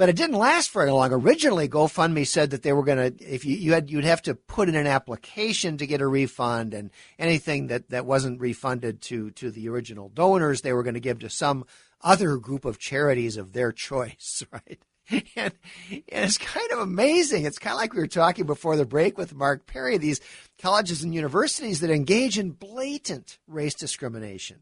but 0.02 0.10
it 0.10 0.16
didn't 0.16 0.38
last 0.38 0.72
very 0.72 0.90
long. 0.90 1.14
Originally, 1.14 1.70
GoFundMe 1.70 2.26
said 2.26 2.50
that 2.50 2.64
they 2.64 2.74
were 2.74 2.84
going 2.84 2.98
to, 3.16 3.24
if 3.24 3.46
you, 3.46 3.56
you 3.56 3.74
had, 3.74 3.92
you'd 3.92 4.04
have 4.04 4.24
to 4.24 4.34
put 4.34 4.68
in 4.68 4.74
an 4.74 4.88
application 4.88 5.78
to 5.78 5.86
get 5.86 6.02
a 6.02 6.08
refund, 6.08 6.74
and 6.74 6.90
anything 7.20 7.68
that, 7.68 7.92
that 7.92 8.08
wasn't 8.08 8.40
refunded 8.40 9.02
to 9.04 9.30
to 9.30 9.52
the 9.52 9.70
original 9.70 10.10
donors, 10.10 10.62
they 10.62 10.74
were 10.74 10.82
going 10.82 10.96
to 10.96 11.00
give 11.00 11.20
to 11.20 11.30
some 11.30 11.66
other 12.02 12.38
group 12.38 12.66
of 12.66 12.80
charities 12.80 13.38
of 13.38 13.54
their 13.54 13.72
choice, 13.88 14.44
right? 14.52 14.80
And, 15.36 15.54
and, 15.90 16.04
it's 16.08 16.38
kind 16.38 16.72
of 16.72 16.80
amazing. 16.80 17.46
It's 17.46 17.60
kind 17.60 17.74
of 17.74 17.80
like 17.80 17.94
we 17.94 18.00
were 18.00 18.08
talking 18.08 18.46
before 18.46 18.76
the 18.76 18.86
break 18.86 19.18
with 19.18 19.34
Mark 19.34 19.66
Perry. 19.66 19.98
These 19.98 20.22
colleges 20.62 21.04
and 21.04 21.14
universities 21.14 21.82
that 21.82 21.90
engage 21.90 22.38
in 22.38 22.52
blatant 22.52 23.38
race 23.48 23.74
discrimination, 23.74 24.60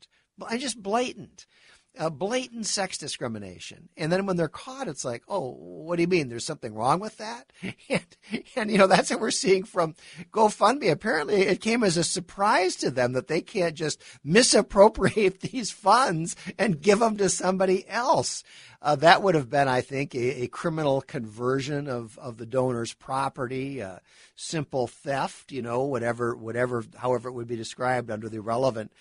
I 0.47 0.57
just 0.57 0.81
blatant 0.81 1.45
uh, 1.97 2.09
blatant 2.09 2.65
sex 2.65 2.97
discrimination. 2.97 3.89
And 3.97 4.11
then 4.11 4.25
when 4.25 4.37
they're 4.37 4.47
caught, 4.47 4.87
it's 4.87 5.03
like, 5.03 5.23
oh, 5.27 5.51
what 5.51 5.95
do 5.95 6.01
you 6.03 6.07
mean? 6.07 6.29
There's 6.29 6.45
something 6.45 6.73
wrong 6.73 6.99
with 6.99 7.17
that? 7.17 7.51
And, 7.89 8.05
and, 8.55 8.71
you 8.71 8.77
know, 8.77 8.85
that's 8.85 9.09
what 9.09 9.19
we're 9.19 9.31
seeing 9.31 9.63
from 9.63 9.95
GoFundMe. 10.31 10.91
Apparently, 10.91 11.41
it 11.41 11.61
came 11.61 11.83
as 11.83 11.97
a 11.97 12.03
surprise 12.03 12.75
to 12.77 12.91
them 12.91 13.13
that 13.13 13.27
they 13.27 13.41
can't 13.41 13.73
just 13.73 13.99
misappropriate 14.23 15.39
these 15.41 15.71
funds 15.71 16.35
and 16.59 16.81
give 16.81 16.99
them 16.99 17.17
to 17.17 17.29
somebody 17.29 17.87
else. 17.87 18.43
Uh, 18.81 18.95
that 18.95 19.23
would 19.23 19.33
have 19.33 19.49
been, 19.49 19.67
I 19.67 19.81
think, 19.81 20.13
a, 20.13 20.43
a, 20.43 20.47
criminal 20.47 21.01
conversion 21.01 21.87
of, 21.87 22.17
of 22.19 22.37
the 22.37 22.45
donor's 22.45 22.93
property, 22.93 23.81
uh, 23.81 23.99
simple 24.35 24.87
theft, 24.87 25.51
you 25.51 25.61
know, 25.61 25.83
whatever, 25.83 26.35
whatever, 26.35 26.85
however 26.95 27.29
it 27.29 27.33
would 27.33 27.47
be 27.47 27.57
described 27.57 28.09
under 28.09 28.29
the 28.29 28.41
relevant 28.41 28.93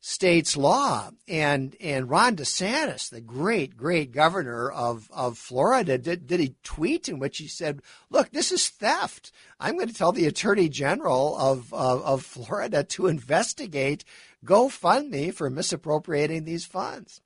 state's 0.00 0.56
law. 0.56 1.10
And 1.26 1.76
and 1.80 2.08
Ron 2.08 2.36
DeSantis, 2.36 3.10
the 3.10 3.20
great 3.20 3.76
great 3.76 4.12
governor 4.12 4.70
of 4.70 5.08
of 5.12 5.38
Florida, 5.38 5.98
did 5.98 6.26
did 6.26 6.40
a 6.40 6.54
tweet 6.62 7.08
in 7.08 7.18
which 7.18 7.38
he 7.38 7.48
said, 7.48 7.82
"Look, 8.10 8.30
this 8.30 8.52
is 8.52 8.68
theft. 8.68 9.32
I'm 9.60 9.76
going 9.76 9.88
to 9.88 9.94
tell 9.94 10.12
the 10.12 10.26
Attorney 10.26 10.68
General 10.68 11.36
of 11.36 11.72
of, 11.72 12.02
of 12.02 12.24
Florida 12.24 12.84
to 12.84 13.06
investigate 13.06 14.04
GoFundMe 14.44 15.34
for 15.34 15.50
misappropriating 15.50 16.44
these 16.44 16.64
funds." 16.64 17.20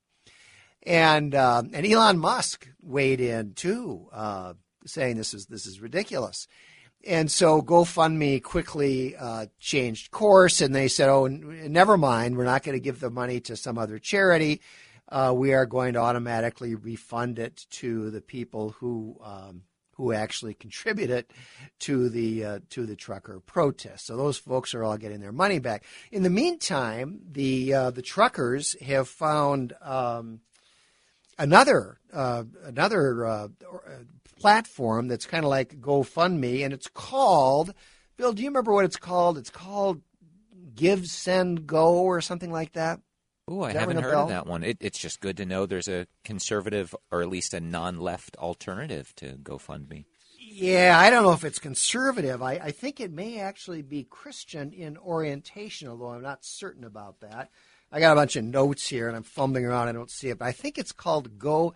And 0.85 1.33
uh, 1.33 1.63
and 1.71 1.85
Elon 1.85 2.17
Musk 2.17 2.67
weighed 2.81 3.21
in 3.21 3.53
too, 3.53 4.09
uh, 4.11 4.53
saying 4.85 5.15
this 5.17 5.33
is 5.33 5.45
this 5.45 5.65
is 5.65 5.79
ridiculous. 5.79 6.47
And 7.05 7.29
so 7.29 7.61
GoFundMe 7.61 8.41
quickly 8.41 9.15
uh, 9.17 9.47
changed 9.59 10.11
course, 10.11 10.61
and 10.61 10.73
they 10.73 10.87
said, 10.87 11.09
"Oh, 11.09 11.27
never 11.27 11.97
mind. 11.97 12.37
We're 12.37 12.45
not 12.45 12.63
going 12.63 12.77
to 12.77 12.83
give 12.83 12.99
the 12.99 13.09
money 13.09 13.41
to 13.41 13.57
some 13.57 13.77
other 13.77 13.99
charity. 13.99 14.61
Uh, 15.09 15.33
we 15.35 15.53
are 15.53 15.65
going 15.65 15.93
to 15.93 15.99
automatically 15.99 16.75
refund 16.75 17.39
it 17.39 17.65
to 17.71 18.09
the 18.09 18.21
people 18.21 18.71
who 18.79 19.17
um, 19.21 19.63
who 19.95 20.11
actually 20.11 20.53
contributed 20.53 21.25
to 21.79 22.09
the 22.09 22.45
uh, 22.45 22.59
to 22.69 22.85
the 22.85 22.95
trucker 22.95 23.39
protest. 23.39 24.07
So 24.07 24.17
those 24.17 24.37
folks 24.37 24.73
are 24.73 24.83
all 24.83 24.97
getting 24.97 25.19
their 25.19 25.31
money 25.31 25.59
back. 25.59 25.83
In 26.11 26.23
the 26.23 26.29
meantime, 26.29 27.19
the 27.31 27.73
uh, 27.73 27.91
the 27.91 28.01
truckers 28.01 28.75
have 28.81 29.07
found 29.07 29.73
um, 29.81 30.39
another 31.43 31.99
uh, 32.13 32.43
another 32.63 33.25
uh, 33.25 33.47
platform 34.39 35.07
that's 35.07 35.25
kind 35.25 35.43
of 35.43 35.49
like 35.49 35.79
GoFundMe, 35.79 36.63
and 36.63 36.73
it's 36.73 36.87
called. 36.87 37.73
Bill, 38.17 38.33
do 38.33 38.41
you 38.41 38.49
remember 38.49 38.73
what 38.73 38.85
it's 38.85 38.97
called? 38.97 39.37
It's 39.37 39.49
called 39.49 40.01
Give, 40.75 41.05
Send, 41.05 41.67
Go, 41.67 41.95
or 42.03 42.21
something 42.21 42.51
like 42.51 42.73
that. 42.73 42.99
Oh, 43.47 43.63
I 43.63 43.73
haven't 43.73 44.01
heard 44.01 44.13
of 44.13 44.29
that 44.29 44.47
one. 44.47 44.63
It, 44.63 44.77
it's 44.79 44.99
just 44.99 45.19
good 45.19 45.37
to 45.37 45.45
know 45.45 45.65
there's 45.65 45.89
a 45.89 46.07
conservative 46.23 46.95
or 47.11 47.21
at 47.21 47.27
least 47.27 47.53
a 47.53 47.59
non-left 47.59 48.37
alternative 48.37 49.13
to 49.17 49.33
GoFundMe. 49.33 50.05
Yeah, 50.39 50.97
I 50.97 51.09
don't 51.09 51.23
know 51.23 51.33
if 51.33 51.43
it's 51.43 51.59
conservative. 51.59 52.41
I, 52.41 52.53
I 52.53 52.71
think 52.71 52.99
it 52.99 53.11
may 53.11 53.39
actually 53.39 53.81
be 53.81 54.05
Christian 54.09 54.71
in 54.71 54.97
orientation, 54.97 55.89
although 55.89 56.09
I'm 56.09 56.21
not 56.21 56.45
certain 56.45 56.85
about 56.85 57.19
that. 57.21 57.49
I 57.93 57.99
got 57.99 58.13
a 58.13 58.15
bunch 58.15 58.35
of 58.35 58.43
notes 58.43 58.87
here, 58.87 59.07
and 59.07 59.15
I'm 59.15 59.21
fumbling 59.21 59.67
around. 59.67 59.87
I 59.87 59.91
don't 59.91 60.09
see 60.09 60.29
it, 60.29 60.39
but 60.39 60.45
I 60.45 60.51
think 60.51 60.79
it's 60.79 60.91
called 60.91 61.37
Go, 61.37 61.75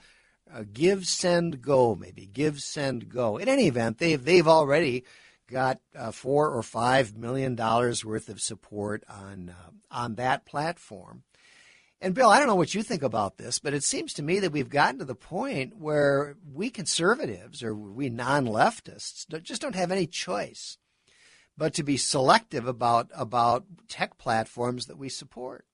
uh, 0.51 0.63
Give, 0.74 1.05
Send, 1.05 1.62
Go. 1.62 1.93
Maybe 1.93 2.25
Give, 2.25 2.59
Send, 2.59 3.07
Go. 3.07 3.38
In 3.38 3.47
any 3.47 3.67
event, 3.67 4.00
they've 4.00 4.24
they've 4.24 4.47
already 4.47 5.03
got 5.47 5.79
uh, 5.95 6.09
four 6.09 6.50
or 6.50 6.63
five 6.63 7.15
million 7.15 7.53
dollars 7.53 8.03
worth 8.03 8.29
of 8.29 8.41
support 8.41 9.03
on 9.07 9.53
uh, 9.55 9.69
on 9.91 10.15
that 10.15 10.43
platform. 10.43 11.21
And 12.01 12.15
Bill, 12.15 12.29
I 12.31 12.39
don't 12.39 12.47
know 12.47 12.55
what 12.55 12.74
you 12.74 12.81
think 12.81 13.03
about 13.03 13.38
this, 13.38 13.59
but 13.59 13.75
it 13.75 13.83
seems 13.83 14.13
to 14.13 14.24
me 14.24 14.39
that 14.39 14.51
we've 14.51 14.69
gotten 14.69 14.97
to 14.97 15.05
the 15.05 15.13
point 15.13 15.77
where 15.77 16.36
we 16.51 16.71
conservatives 16.71 17.62
or 17.62 17.75
we 17.75 18.09
non-leftists 18.09 19.27
just 19.43 19.62
don't 19.62 19.75
have 19.75 19.91
any 19.91 20.07
choice 20.07 20.79
but 21.55 21.74
to 21.75 21.83
be 21.83 21.97
selective 21.97 22.67
about 22.67 23.12
about 23.15 23.65
tech 23.88 24.17
platforms 24.17 24.88
that 24.88 24.97
we 24.97 25.09
support. 25.09 25.66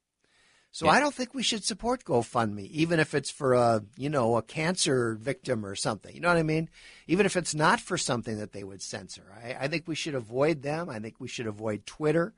So 0.74 0.88
yeah. 0.88 0.94
I 0.94 1.00
don't 1.00 1.14
think 1.14 1.36
we 1.36 1.44
should 1.44 1.64
support 1.64 2.04
GoFundMe, 2.04 2.68
even 2.72 3.00
if 3.00 3.14
it's 3.14 3.30
for 3.30 3.54
a 3.54 3.84
you 3.96 4.10
know 4.10 4.38
a 4.38 4.42
cancer 4.42 5.14
victim 5.14 5.64
or 5.64 5.76
something. 5.76 6.14
You 6.14 6.20
know 6.20 6.30
what 6.30 6.38
I 6.38 6.44
mean? 6.44 6.68
Even 7.08 7.28
if 7.28 7.38
it's 7.38 7.54
not 7.54 7.80
for 7.80 7.96
something 7.96 8.40
that 8.40 8.54
they 8.54 8.64
would 8.64 8.82
censor, 8.82 9.32
I, 9.44 9.54
I 9.66 9.68
think 9.68 9.88
we 9.88 9.94
should 9.94 10.16
avoid 10.16 10.64
them. 10.64 10.90
I 10.90 10.98
think 10.98 11.18
we 11.20 11.28
should 11.28 11.46
avoid 11.46 11.86
Twitter. 11.86 12.34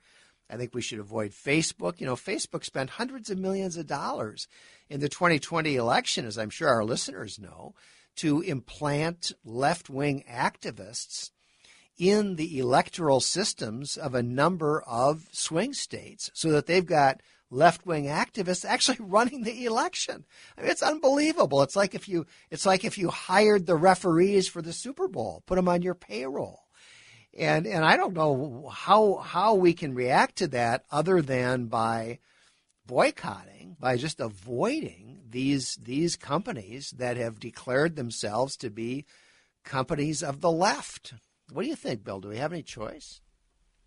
I 0.50 0.58
think 0.58 0.75
we 0.75 0.82
should 0.82 1.00
avoid 1.00 1.32
Facebook. 1.32 2.01
You 2.01 2.08
know, 2.08 2.18
Facebook 2.18 2.65
spent 2.65 2.89
hundreds 2.92 3.30
of 3.30 3.38
millions 3.38 3.77
of 3.77 3.88
dollars 3.88 4.50
in 4.89 5.00
the 5.00 5.08
2020 5.08 5.77
election, 5.77 6.25
as 6.25 6.38
I'm 6.38 6.50
sure 6.50 6.68
our 6.68 6.84
listeners 6.84 7.39
know, 7.39 7.74
to 8.18 8.42
implant 8.42 9.32
left 9.46 9.89
wing 9.89 10.25
activists 10.30 11.32
in 11.98 12.36
the 12.36 12.60
electoral 12.60 13.22
systems 13.22 13.96
of 13.96 14.13
a 14.13 14.22
number 14.22 14.82
of 14.82 15.30
swing 15.32 15.74
states 15.74 16.30
so 16.34 16.51
that 16.51 16.65
they've 16.65 16.86
got 16.86 17.22
left 17.49 17.85
wing 17.85 18.05
activists 18.05 18.65
actually 18.65 18.97
running 18.99 19.43
the 19.43 19.65
election. 19.65 20.25
I 20.57 20.61
mean, 20.61 20.71
it's 20.71 20.83
unbelievable. 20.83 21.61
It's 21.61 21.75
like 21.75 21.95
if 21.95 22.07
you 22.07 22.25
it's 22.49 22.65
like 22.65 22.83
if 22.83 22.97
you 22.97 23.09
hired 23.09 23.65
the 23.65 23.75
referees 23.75 24.47
for 24.47 24.61
the 24.61 24.73
Super 24.73 25.07
Bowl, 25.07 25.43
put 25.45 25.55
them 25.55 25.69
on 25.69 25.81
your 25.81 25.95
payroll 25.95 26.65
and 27.35 27.67
and 27.67 27.83
I 27.83 27.97
don't 27.97 28.13
know 28.13 28.69
how 28.73 29.15
how 29.15 29.55
we 29.55 29.73
can 29.73 29.93
react 29.93 30.37
to 30.37 30.47
that 30.49 30.85
other 30.89 31.21
than 31.21 31.65
by 31.65 32.19
boycotting, 32.85 33.75
by 33.79 33.97
just 33.97 34.19
avoiding 34.19 35.19
these 35.29 35.77
these 35.81 36.15
companies 36.15 36.91
that 36.91 37.17
have 37.17 37.39
declared 37.39 37.95
themselves 37.95 38.55
to 38.58 38.69
be 38.69 39.05
companies 39.63 40.23
of 40.23 40.41
the 40.41 40.51
left. 40.51 41.13
What 41.51 41.63
do 41.63 41.69
you 41.69 41.75
think, 41.75 42.03
Bill? 42.03 42.19
Do 42.19 42.29
we 42.29 42.38
have 42.38 42.53
any 42.53 42.63
choice? 42.63 43.21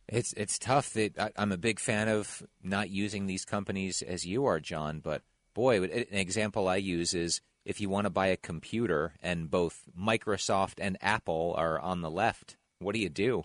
It's 0.09 0.33
it's 0.35 0.59
tough. 0.59 0.92
That 0.94 1.18
I, 1.18 1.33
I'm 1.37 1.53
a 1.53 1.59
big 1.59 1.81
fan 1.81 2.09
of 2.09 2.42
not 2.62 2.90
using 2.90 3.27
these 3.27 3.44
companies 3.44 4.03
as 4.03 4.27
you 4.27 4.47
are, 4.47 4.61
John. 4.61 5.01
But 5.01 5.23
boy, 5.55 5.83
an 5.83 6.07
example 6.11 6.68
I 6.68 6.77
use 6.77 7.14
is 7.14 7.40
if 7.64 7.81
you 7.81 7.90
want 7.90 8.07
to 8.07 8.11
buy 8.11 8.29
a 8.29 8.37
computer 8.37 9.14
and 9.23 9.51
both 9.51 9.83
Microsoft 9.99 10.75
and 10.79 10.97
Apple 11.03 11.55
are 11.59 11.79
on 11.79 12.01
the 12.01 12.11
left, 12.11 12.57
what 12.79 12.94
do 12.94 13.01
you 13.01 13.11
do? 13.11 13.44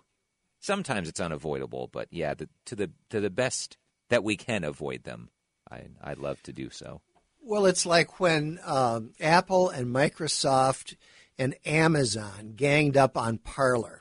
Sometimes 0.62 1.10
it's 1.10 1.19
unavoidable, 1.19 1.89
but 1.91 2.08
yeah, 2.10 2.34
the, 2.34 2.47
to 2.65 2.76
the 2.76 2.91
to 3.10 3.19
the 3.19 3.30
best 3.30 3.78
that 4.10 4.23
we 4.23 4.38
can 4.38 4.63
avoid 4.63 5.04
them, 5.04 5.30
I 5.69 5.88
I'd 6.02 6.19
love 6.19 6.41
to 6.43 6.54
do 6.54 6.69
so. 6.69 7.02
Well, 7.41 7.65
it's 7.65 7.86
like 7.86 8.21
when 8.21 8.60
um, 8.63 9.12
Apple 9.19 9.69
and 9.69 9.88
Microsoft 9.88 10.95
and 11.38 11.56
Amazon 11.65 12.54
ganged 12.56 12.95
up 12.95 13.17
on 13.17 13.38
Parler, 13.38 13.99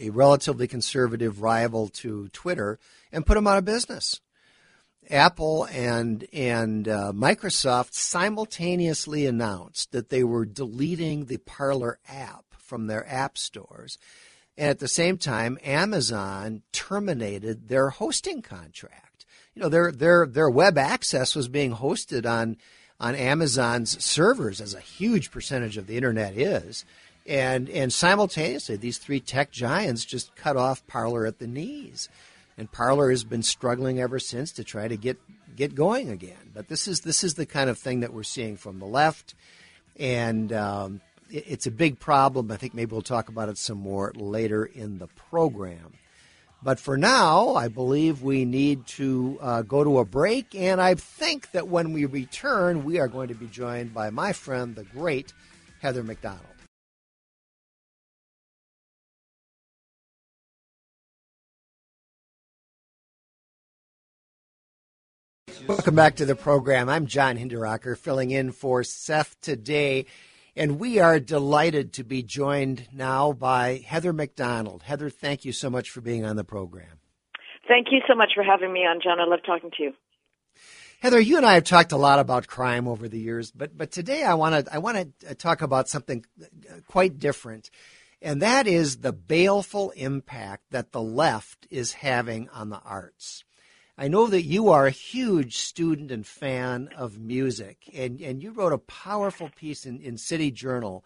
a, 0.00 0.10
relatively 0.10 0.66
conservative 0.66 1.42
rival 1.42 1.88
to 1.88 2.28
Twitter, 2.28 2.78
and 3.12 3.26
put 3.26 3.34
them 3.34 3.46
out 3.46 3.58
of 3.58 3.64
business. 3.64 4.20
Apple 5.08 5.64
and 5.72 6.26
and 6.32 6.86
uh, 6.86 7.12
Microsoft 7.14 7.94
simultaneously 7.94 9.26
announced 9.26 9.92
that 9.92 10.08
they 10.10 10.22
were 10.22 10.44
deleting 10.44 11.24
the 11.24 11.38
Parler 11.38 11.98
app 12.08 12.44
from 12.58 12.86
their 12.86 13.08
app 13.08 13.36
stores. 13.36 13.98
And 14.56 14.68
at 14.68 14.78
the 14.78 14.88
same 14.88 15.16
time, 15.16 15.58
Amazon 15.64 16.62
terminated 16.72 17.68
their 17.68 17.90
hosting 17.90 18.42
contract. 18.42 19.24
You 19.54 19.62
know, 19.62 19.68
their 19.68 19.90
their 19.90 20.26
their 20.26 20.50
web 20.50 20.78
access 20.78 21.34
was 21.34 21.48
being 21.48 21.74
hosted 21.74 22.30
on 22.30 22.56
on 23.00 23.14
Amazon's 23.14 24.04
servers, 24.04 24.60
as 24.60 24.74
a 24.74 24.80
huge 24.80 25.30
percentage 25.30 25.78
of 25.78 25.86
the 25.86 25.96
internet 25.96 26.36
is. 26.36 26.84
And 27.26 27.68
and 27.68 27.92
simultaneously, 27.92 28.76
these 28.76 28.98
three 28.98 29.20
tech 29.20 29.50
giants 29.50 30.04
just 30.04 30.34
cut 30.36 30.56
off 30.56 30.86
Parler 30.86 31.26
at 31.26 31.38
the 31.38 31.46
knees, 31.46 32.08
and 32.56 32.70
Parler 32.70 33.10
has 33.10 33.24
been 33.24 33.42
struggling 33.42 34.00
ever 34.00 34.18
since 34.18 34.52
to 34.52 34.64
try 34.64 34.88
to 34.88 34.96
get 34.96 35.18
get 35.54 35.74
going 35.74 36.10
again. 36.10 36.50
But 36.54 36.68
this 36.68 36.88
is 36.88 37.00
this 37.00 37.22
is 37.22 37.34
the 37.34 37.46
kind 37.46 37.68
of 37.68 37.78
thing 37.78 38.00
that 38.00 38.12
we're 38.12 38.22
seeing 38.22 38.56
from 38.56 38.78
the 38.78 38.86
left, 38.86 39.34
and 39.98 40.52
um, 40.52 41.00
it's 41.28 41.66
a 41.66 41.70
big 41.70 42.00
problem. 42.00 42.50
I 42.50 42.56
think 42.56 42.74
maybe 42.74 42.92
we'll 42.92 43.02
talk 43.02 43.28
about 43.28 43.48
it 43.48 43.58
some 43.58 43.78
more 43.78 44.12
later 44.16 44.64
in 44.64 44.98
the 44.98 45.06
program. 45.06 45.92
But 46.62 46.78
for 46.78 46.98
now, 46.98 47.54
I 47.54 47.68
believe 47.68 48.22
we 48.22 48.44
need 48.44 48.86
to 48.88 49.38
uh, 49.40 49.62
go 49.62 49.82
to 49.82 49.98
a 49.98 50.04
break, 50.04 50.54
and 50.54 50.80
I 50.80 50.94
think 50.94 51.52
that 51.52 51.68
when 51.68 51.92
we 51.92 52.04
return, 52.04 52.84
we 52.84 52.98
are 52.98 53.08
going 53.08 53.28
to 53.28 53.34
be 53.34 53.46
joined 53.46 53.94
by 53.94 54.10
my 54.10 54.32
friend, 54.34 54.74
the 54.74 54.84
great 54.84 55.32
Heather 55.80 56.02
Mac 56.02 56.20
Welcome 65.66 65.94
back 65.94 66.16
to 66.16 66.24
the 66.24 66.34
program. 66.34 66.88
I'm 66.88 67.06
John 67.06 67.36
Hinderaker, 67.36 67.96
filling 67.96 68.30
in 68.30 68.52
for 68.52 68.82
Seth 68.82 69.40
today. 69.40 70.06
And 70.56 70.78
we 70.80 70.98
are 70.98 71.20
delighted 71.20 71.92
to 71.94 72.04
be 72.04 72.22
joined 72.22 72.88
now 72.92 73.32
by 73.32 73.84
Heather 73.86 74.12
Mac 74.12 74.34
Donald. 74.34 74.82
Heather, 74.82 75.10
thank 75.10 75.44
you 75.44 75.52
so 75.52 75.70
much 75.70 75.90
for 75.90 76.00
being 76.00 76.24
on 76.24 76.36
the 76.36 76.44
program. 76.44 76.98
Thank 77.68 77.88
you 77.90 78.00
so 78.08 78.14
much 78.14 78.32
for 78.34 78.42
having 78.42 78.72
me 78.72 78.80
on, 78.80 79.00
John. 79.02 79.20
I 79.20 79.24
love 79.24 79.40
talking 79.46 79.70
to 79.76 79.82
you. 79.82 79.92
Heather, 81.00 81.20
you 81.20 81.36
and 81.36 81.46
I 81.46 81.54
have 81.54 81.64
talked 81.64 81.92
a 81.92 81.96
lot 81.96 82.18
about 82.18 82.46
crime 82.46 82.86
over 82.86 83.08
the 83.08 83.18
years, 83.18 83.50
but 83.50 83.76
but 83.76 83.90
today 83.90 84.22
I 84.22 84.34
want 84.34 84.66
to 84.66 84.74
I 84.74 84.78
want 84.78 85.18
to 85.20 85.30
uh, 85.30 85.34
talk 85.34 85.62
about 85.62 85.88
something 85.88 86.26
uh, 86.42 86.80
quite 86.88 87.18
different, 87.18 87.70
and 88.20 88.42
that 88.42 88.66
is 88.66 88.98
the 88.98 89.12
baleful 89.12 89.92
impact 89.92 90.64
that 90.72 90.92
the 90.92 91.00
left 91.00 91.66
is 91.70 91.94
having 91.94 92.50
on 92.50 92.68
the 92.68 92.80
arts. 92.80 93.44
I 94.00 94.08
know 94.08 94.28
that 94.28 94.44
you 94.44 94.70
are 94.70 94.86
a 94.86 94.90
huge 94.90 95.58
student 95.58 96.10
and 96.10 96.26
fan 96.26 96.88
of 96.96 97.18
music, 97.18 97.82
and, 97.94 98.18
and 98.22 98.42
you 98.42 98.50
wrote 98.50 98.72
a 98.72 98.78
powerful 98.78 99.50
piece 99.54 99.84
in, 99.84 100.00
in 100.00 100.16
City 100.16 100.50
Journal 100.50 101.04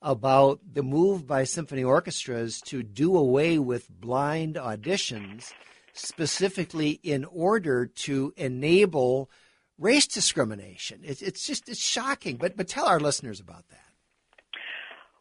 about 0.00 0.60
the 0.72 0.82
move 0.82 1.26
by 1.26 1.44
symphony 1.44 1.84
orchestras 1.84 2.62
to 2.62 2.82
do 2.82 3.14
away 3.14 3.58
with 3.58 3.90
blind 3.90 4.54
auditions, 4.54 5.52
specifically 5.92 6.98
in 7.02 7.26
order 7.26 7.84
to 7.84 8.32
enable 8.38 9.30
race 9.78 10.06
discrimination. 10.06 11.00
It's, 11.04 11.20
it's 11.20 11.46
just 11.46 11.68
it's 11.68 11.78
shocking, 11.78 12.38
but 12.38 12.56
but 12.56 12.68
tell 12.68 12.86
our 12.86 13.00
listeners 13.00 13.40
about 13.40 13.68
that. 13.68 13.90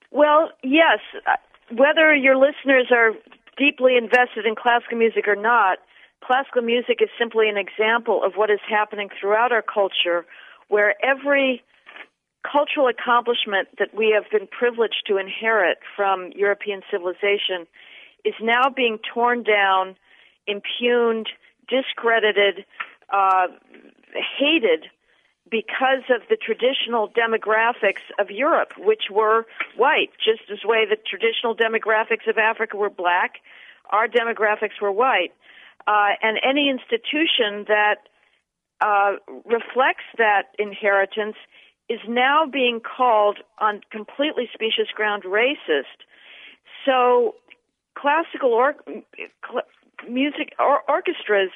Well, 0.09 0.51
yes, 0.63 0.99
whether 1.69 2.15
your 2.15 2.37
listeners 2.37 2.87
are 2.91 3.11
deeply 3.57 3.97
invested 3.97 4.45
in 4.45 4.55
classical 4.55 4.97
music 4.97 5.27
or 5.27 5.35
not, 5.35 5.79
classical 6.23 6.61
music 6.61 6.99
is 7.01 7.09
simply 7.17 7.49
an 7.49 7.57
example 7.57 8.23
of 8.23 8.33
what 8.35 8.49
is 8.49 8.59
happening 8.67 9.09
throughout 9.19 9.51
our 9.51 9.61
culture, 9.61 10.25
where 10.67 10.93
every 11.03 11.63
cultural 12.43 12.87
accomplishment 12.87 13.67
that 13.77 13.93
we 13.93 14.15
have 14.15 14.29
been 14.31 14.47
privileged 14.47 15.03
to 15.07 15.17
inherit 15.17 15.77
from 15.95 16.31
European 16.35 16.81
civilization 16.89 17.67
is 18.23 18.33
now 18.41 18.69
being 18.69 18.99
torn 19.13 19.43
down, 19.43 19.95
impugned, 20.47 21.27
discredited, 21.67 22.65
uh, 23.11 23.47
hated 24.37 24.85
because 25.49 26.03
of 26.09 26.21
the 26.29 26.35
traditional 26.37 27.09
demographics 27.09 28.05
of 28.19 28.29
Europe, 28.29 28.73
which 28.77 29.05
were 29.09 29.45
white, 29.75 30.11
just 30.23 30.41
as 30.51 30.59
way 30.63 30.85
the 30.85 30.95
traditional 30.95 31.55
demographics 31.55 32.27
of 32.27 32.37
Africa 32.37 32.77
were 32.77 32.89
black, 32.89 33.35
our 33.89 34.07
demographics 34.07 34.79
were 34.81 34.91
white. 34.91 35.33
Uh, 35.87 36.09
and 36.21 36.37
any 36.47 36.69
institution 36.69 37.65
that 37.67 37.97
uh, 38.81 39.13
reflects 39.45 40.05
that 40.17 40.43
inheritance 40.57 41.35
is 41.89 41.99
now 42.07 42.45
being 42.45 42.79
called 42.79 43.39
on 43.57 43.81
completely 43.91 44.47
specious 44.53 44.91
ground 44.95 45.23
racist. 45.23 46.05
So 46.85 47.35
classical 47.97 48.53
or- 48.53 48.75
cl- 48.85 49.63
music 50.07 50.53
or- 50.59 50.83
orchestras 50.87 51.49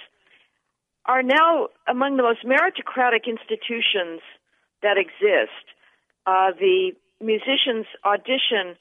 are 1.06 1.22
now 1.22 1.68
among 1.88 2.18
the 2.18 2.24
most 2.24 2.44
meritocratic 2.44 3.28
institutions 3.28 4.22
that 4.82 4.98
exist. 4.98 5.66
Uh, 6.26 6.52
the 6.58 6.92
musicians 7.22 7.86
audition 8.04 8.76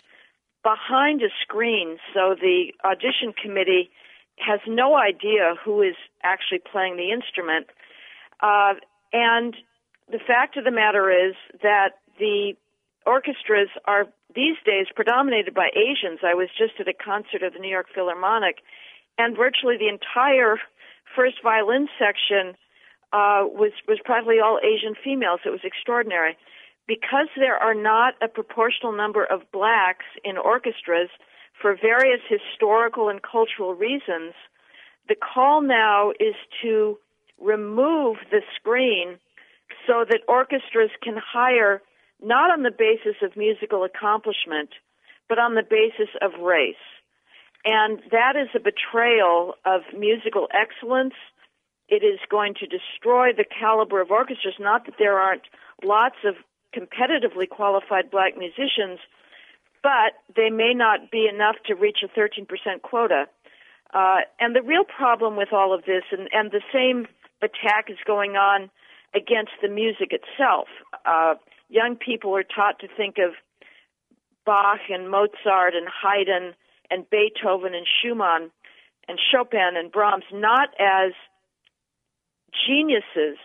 behind 0.63 1.23
a 1.23 1.29
screen, 1.43 1.99
so 2.15 2.35
the 2.41 2.73
audition 2.85 3.33
committee 3.33 3.91
has 4.37 4.61
no 4.67 4.97
idea 4.97 5.55
who 5.65 5.83
is 5.83 5.95
actually 6.23 6.61
playing 6.61 6.97
the 6.97 7.13
instrument. 7.13 7.67
Uh, 8.41 8.75
and 9.13 9.57
the 10.11 10.19
fact 10.19 10.57
of 10.57 10.65
the 10.65 10.71
matter 10.71 11.11
is 11.11 11.35
that 11.63 12.01
the 12.19 12.55
orchestras 13.07 13.69
are 13.87 14.07
these 14.35 14.57
days 14.65 14.87
predominated 14.95 15.55
by 15.55 15.69
Asians. 15.75 16.21
I 16.25 16.35
was 16.35 16.49
just 16.57 16.81
at 16.81 16.89
a 16.89 16.95
concert 16.95 17.43
of 17.43 17.53
the 17.53 17.59
New 17.59 17.71
York 17.71 17.87
Philharmonic, 17.95 18.59
and 19.19 19.37
virtually 19.37 19.77
the 19.77 19.89
entire 19.89 20.57
first 21.15 21.37
violin 21.43 21.89
section 21.99 22.57
uh, 23.13 23.45
was 23.45 23.73
was 23.87 23.99
probably 24.05 24.41
all 24.41 24.59
Asian 24.63 24.95
females. 24.95 25.41
It 25.45 25.51
was 25.51 25.61
extraordinary 25.65 26.37
because 26.87 27.29
there 27.37 27.57
are 27.57 27.75
not 27.75 28.15
a 28.23 28.29
proportional 28.29 28.93
number 28.93 29.25
of 29.25 29.41
blacks 29.53 30.07
in 30.25 30.39
orchestras 30.39 31.11
for 31.61 31.77
various 31.81 32.21
historical 32.29 33.09
and 33.09 33.21
cultural 33.23 33.75
reasons. 33.75 34.35
The 35.09 35.17
call 35.17 35.63
now 35.63 36.11
is 36.19 36.35
to 36.63 36.99
remove 37.41 38.17
the 38.31 38.43
screen 38.57 39.19
so 39.87 40.05
that 40.09 40.21
orchestras 40.29 40.91
can 41.03 41.17
hire 41.17 41.83
not 42.23 42.51
on 42.51 42.63
the 42.63 42.71
basis 42.71 43.17
of 43.23 43.37
musical 43.37 43.85
accomplishment, 43.85 44.71
but 45.29 45.39
on 45.39 45.55
the 45.55 45.63
basis 45.63 46.09
of 46.21 46.41
race. 46.41 46.77
And 47.65 48.01
that 48.11 48.35
is 48.37 48.49
a 48.55 48.61
betrayal 48.61 49.55
of 49.65 49.83
musical 49.97 50.49
excellence. 50.53 51.15
It 51.89 52.03
is 52.05 52.19
going 52.31 52.55
to 52.55 52.67
destroy 52.67 53.33
the 53.33 53.45
caliber 53.45 54.01
of 54.01 54.11
orchestras. 54.11 54.55
Not 54.59 54.87
that 54.87 54.95
there 54.99 55.19
aren't 55.19 55.43
lots 55.83 56.17
of 56.25 56.35
competitively 56.75 57.49
qualified 57.49 58.11
black 58.11 58.37
musicians, 58.37 58.99
but 59.83 60.15
they 60.37 60.51
may 60.51 60.75
not 60.75 61.11
be 61.11 61.29
enough 61.33 61.57
to 61.67 61.75
reach 61.75 61.99
a 62.05 62.09
13% 62.19 62.47
quota. 62.83 63.27
Uh, 63.93 64.21
and 64.41 64.55
the 64.55 64.63
real 64.63 64.85
problem 64.85 65.37
with 65.37 65.53
all 65.53 65.75
of 65.75 65.85
this, 65.85 66.05
and, 66.13 66.29
and 66.33 66.51
the 66.51 66.63
same 66.73 67.07
attack 67.43 67.91
is 67.91 67.99
going 68.07 68.33
on 68.37 68.71
against 69.15 69.53
the 69.61 69.69
music 69.69 70.13
itself. 70.13 70.69
Uh, 71.05 71.35
young 71.69 71.97
people 71.97 72.35
are 72.37 72.45
taught 72.45 72.79
to 72.81 72.89
think 72.97 73.17
of 73.19 73.35
Bach 74.47 74.81
and 74.89 75.11
Mozart 75.11 75.75
and 75.75 75.89
Haydn 75.89 76.55
and 76.91 77.09
Beethoven 77.11 77.75
and 77.75 77.87
Schumann 77.87 78.51
and 79.09 79.19
Chopin 79.31 79.77
and 79.77 79.91
Brahms 79.93 80.25
not 80.33 80.71
as 80.79 81.13
geniuses 82.67 83.39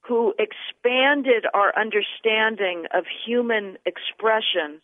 who 0.00 0.34
expanded 0.38 1.46
our 1.54 1.72
understanding 1.78 2.86
of 2.92 3.04
human 3.26 3.76
expression 3.86 4.80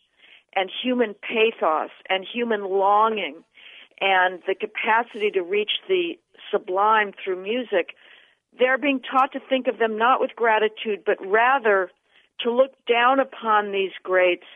and 0.56 0.70
human 0.82 1.14
pathos 1.14 1.90
and 2.08 2.24
human 2.24 2.64
longing 2.64 3.44
and 4.00 4.40
the 4.46 4.54
capacity 4.54 5.30
to 5.30 5.42
reach 5.42 5.72
the 5.88 6.18
sublime 6.50 7.12
through 7.22 7.42
music, 7.42 7.94
they're 8.58 8.78
being 8.78 9.00
taught 9.00 9.32
to 9.32 9.40
think 9.48 9.66
of 9.66 9.78
them 9.78 9.98
not 9.98 10.20
with 10.20 10.30
gratitude, 10.34 11.02
but 11.04 11.18
rather 11.24 11.90
to 12.40 12.50
look 12.50 12.72
down 12.88 13.20
upon 13.20 13.70
these 13.70 13.92
greats 14.02 14.46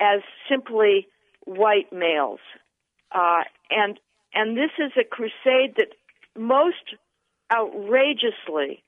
as 0.00 0.20
simply 0.48 1.06
white 1.44 1.92
males. 1.92 2.40
Uh, 3.12 3.42
and 3.70 4.00
and 4.34 4.56
this 4.56 4.70
is 4.78 4.92
a 5.00 5.04
crusade 5.04 5.76
that 5.76 5.92
most 6.36 6.96
outrageously 7.54 8.82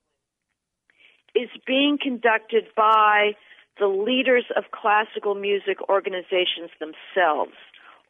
is 1.35 1.49
being 1.67 1.99
conducted 2.01 2.65
by 2.77 3.33
the 3.79 3.87
leaders 3.87 4.45
of 4.57 4.64
classical 4.73 5.35
music 5.35 5.79
organizations 5.88 6.71
themselves 6.81 7.53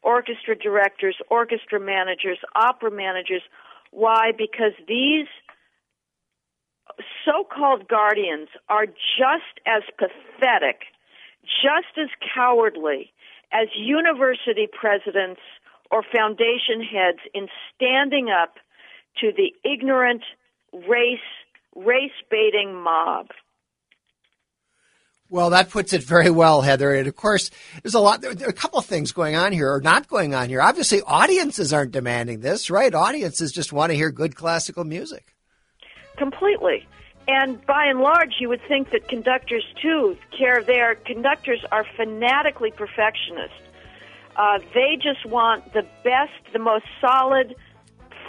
orchestra 0.01 0.55
directors, 0.55 1.17
orchestra 1.29 1.79
managers, 1.79 2.37
opera 2.55 2.91
managers. 2.91 3.41
Why? 3.91 4.31
Because 4.37 4.73
these 4.87 5.27
so 7.25 7.43
called 7.43 7.87
guardians 7.87 8.49
are 8.69 8.85
just 8.85 9.59
as 9.65 9.83
pathetic, 9.97 10.81
just 11.43 11.97
as 11.97 12.09
cowardly 12.33 13.11
as 13.51 13.67
university 13.75 14.67
presidents 14.71 15.41
or 15.91 16.03
foundation 16.03 16.81
heads 16.81 17.19
in 17.33 17.47
standing 17.75 18.29
up 18.29 18.55
to 19.19 19.31
the 19.35 19.53
ignorant 19.69 20.23
race 20.87 21.19
race 21.75 22.11
baiting 22.29 22.75
mob. 22.75 23.27
Well, 25.31 25.51
that 25.51 25.69
puts 25.69 25.93
it 25.93 26.01
very 26.01 26.31
well, 26.31 26.61
Heather. 26.61 26.93
And 26.95 27.07
of 27.07 27.15
course, 27.15 27.51
there's 27.83 27.93
a 27.93 27.99
lot, 27.99 28.21
there 28.21 28.31
are 28.31 28.49
a 28.49 28.53
couple 28.53 28.79
of 28.79 28.85
things 28.85 29.11
going 29.11 29.35
on 29.35 29.51
here 29.51 29.71
or 29.71 29.79
not 29.79 30.07
going 30.07 30.33
on 30.33 30.49
here. 30.49 30.61
Obviously, 30.61 31.01
audiences 31.03 31.71
aren't 31.71 31.91
demanding 31.91 32.39
this, 32.39 32.71
right? 32.71 32.93
Audiences 32.93 33.51
just 33.51 33.71
want 33.71 33.91
to 33.91 33.95
hear 33.95 34.11
good 34.11 34.35
classical 34.35 34.83
music. 34.83 35.35
Completely. 36.17 36.87
And 37.27 37.63
by 37.67 37.85
and 37.85 37.99
large, 37.99 38.37
you 38.39 38.49
would 38.49 38.61
think 38.67 38.89
that 38.89 39.07
conductors 39.07 39.63
too 39.79 40.17
care. 40.35 40.63
Their 40.63 40.95
conductors 40.95 41.63
are 41.71 41.85
fanatically 41.95 42.71
perfectionist. 42.71 43.53
Uh, 44.35 44.57
they 44.73 44.95
just 44.95 45.25
want 45.27 45.73
the 45.73 45.85
best, 46.03 46.31
the 46.53 46.59
most 46.59 46.85
solid 46.99 47.55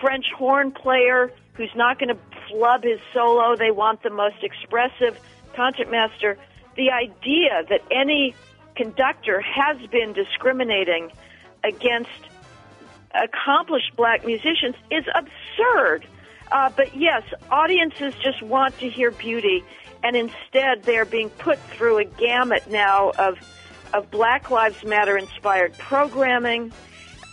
French 0.03 0.27
horn 0.37 0.71
player 0.71 1.33
who's 1.55 1.71
not 1.75 1.99
going 1.99 2.15
to 2.15 2.19
flub 2.51 2.85
his 2.85 3.01
solo. 3.15 3.57
They 3.57 3.71
want 3.71 4.03
the 4.03 4.11
most 4.11 4.43
expressive 4.43 5.19
concertmaster 5.55 6.37
the 6.77 6.91
idea 6.91 7.65
that 7.69 7.83
any 7.91 8.35
conductor 8.75 9.41
has 9.41 9.79
been 9.89 10.13
discriminating 10.13 11.11
against 11.65 12.11
accomplished 13.13 13.95
black 13.97 14.25
musicians 14.25 14.77
is 14.91 15.05
absurd. 15.15 16.07
Uh, 16.51 16.71
but 16.77 16.97
yes, 16.97 17.23
audiences 17.51 18.15
just 18.23 18.43
want 18.43 18.77
to 18.79 18.89
hear 18.89 19.11
beauty, 19.11 19.65
and 20.03 20.17
instead 20.17 20.83
they're 20.83 21.05
being 21.05 21.31
put 21.31 21.59
through 21.59 21.99
a 21.99 22.05
gamut 22.05 22.69
now 22.71 23.11
of 23.19 23.39
of 23.93 24.11
Black 24.11 24.51
Lives 24.51 24.85
Matter 24.85 25.19
inspired 25.19 25.77
programming. 25.79 26.73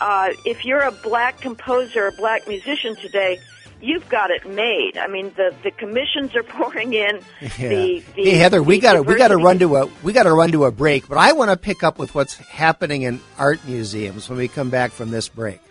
Uh, 0.01 0.29
if 0.45 0.65
you're 0.65 0.81
a 0.81 0.91
black 0.91 1.39
composer, 1.39 2.07
a 2.07 2.11
black 2.11 2.47
musician 2.47 2.95
today, 2.95 3.39
you've 3.81 4.07
got 4.09 4.31
it 4.31 4.47
made. 4.47 4.97
I 4.97 5.07
mean, 5.07 5.31
the 5.35 5.53
the 5.63 5.71
commissions 5.71 6.35
are 6.35 6.43
pouring 6.57 6.93
in. 6.93 7.21
Yeah. 7.41 7.69
The, 7.69 8.03
the, 8.15 8.23
hey 8.23 8.35
Heather, 8.35 8.61
we 8.63 8.79
got 8.79 8.93
to 8.93 9.03
we 9.03 9.15
got 9.15 9.29
to 9.29 9.37
run 9.37 9.59
to 9.59 9.75
a 9.77 9.89
we 10.03 10.13
got 10.13 10.23
to 10.23 10.33
run 10.33 10.51
to 10.51 10.65
a 10.65 10.71
break, 10.71 11.07
but 11.07 11.17
I 11.17 11.33
want 11.33 11.51
to 11.51 11.57
pick 11.57 11.83
up 11.83 11.99
with 11.99 12.15
what's 12.15 12.35
happening 12.35 13.03
in 13.03 13.19
art 13.37 13.65
museums 13.65 14.29
when 14.29 14.37
we 14.37 14.47
come 14.47 14.69
back 14.69 14.91
from 14.91 15.11
this 15.11 15.29
break. 15.29 15.61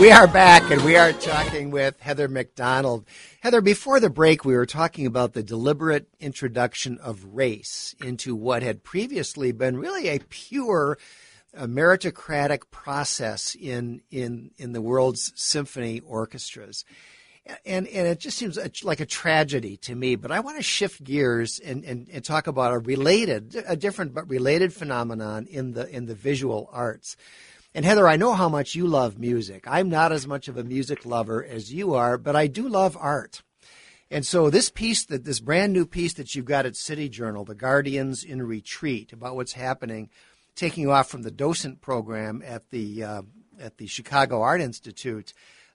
We 0.00 0.12
are 0.12 0.26
back 0.26 0.70
and 0.70 0.82
we 0.82 0.96
are 0.96 1.12
talking 1.12 1.70
with 1.70 2.00
Heather 2.00 2.26
Mac 2.26 2.54
Donald. 2.54 3.04
Heather, 3.42 3.60
before 3.60 4.00
the 4.00 4.08
break, 4.08 4.46
we 4.46 4.56
were 4.56 4.64
talking 4.64 5.04
about 5.04 5.34
the 5.34 5.42
deliberate 5.42 6.08
introduction 6.18 6.96
of 6.96 7.22
race 7.34 7.94
into 8.02 8.34
what 8.34 8.62
had 8.62 8.82
previously 8.82 9.52
been 9.52 9.76
really 9.76 10.08
a 10.08 10.18
pure 10.30 10.96
a 11.52 11.68
meritocratic 11.68 12.70
process 12.70 13.54
in, 13.54 14.00
in, 14.10 14.52
in 14.56 14.72
the 14.72 14.80
world's 14.80 15.34
symphony 15.34 16.00
orchestras. 16.00 16.86
And, 17.66 17.86
and 17.86 18.08
it 18.08 18.20
just 18.20 18.38
seems 18.38 18.58
like 18.82 19.00
a 19.00 19.06
tragedy 19.06 19.76
to 19.78 19.94
me, 19.94 20.16
but 20.16 20.30
I 20.30 20.40
want 20.40 20.56
to 20.56 20.62
shift 20.62 21.04
gears 21.04 21.58
and, 21.58 21.84
and, 21.84 22.08
and 22.10 22.24
talk 22.24 22.46
about 22.46 22.72
a 22.72 22.78
related, 22.78 23.62
a 23.66 23.76
different 23.76 24.14
but 24.14 24.30
related 24.30 24.72
phenomenon 24.72 25.46
in 25.46 25.72
the, 25.72 25.86
in 25.94 26.06
the 26.06 26.14
visual 26.14 26.70
arts. 26.72 27.18
And 27.74 27.84
Heather, 27.84 28.08
I 28.08 28.16
know 28.16 28.34
how 28.34 28.48
much 28.48 28.74
you 28.74 28.86
love 28.86 29.18
music. 29.18 29.64
I'm 29.66 29.88
not 29.88 30.10
as 30.10 30.26
much 30.26 30.48
of 30.48 30.56
a 30.56 30.64
music 30.64 31.06
lover 31.06 31.44
as 31.44 31.72
you 31.72 31.94
are, 31.94 32.18
but 32.18 32.34
I 32.34 32.48
do 32.48 32.68
love 32.68 32.96
art. 32.98 33.42
And 34.10 34.26
so 34.26 34.50
this 34.50 34.70
piece 34.70 35.04
that 35.04 35.24
this 35.24 35.38
brand 35.38 35.72
new 35.72 35.86
piece 35.86 36.14
that 36.14 36.34
you've 36.34 36.46
got 36.46 36.66
at 36.66 36.74
City 36.74 37.08
Journal, 37.08 37.44
The 37.44 37.54
Guardians 37.54 38.24
in 38.24 38.42
Retreat, 38.42 39.12
about 39.12 39.36
what's 39.36 39.52
happening, 39.52 40.10
taking 40.56 40.82
you 40.82 40.90
off 40.90 41.08
from 41.08 41.22
the 41.22 41.30
docent 41.30 41.80
program 41.80 42.42
at 42.44 42.70
the 42.70 43.04
uh, 43.04 43.22
at 43.60 43.78
the 43.78 43.86
Chicago 43.86 44.42
Art 44.42 44.60
Institute, 44.60 45.32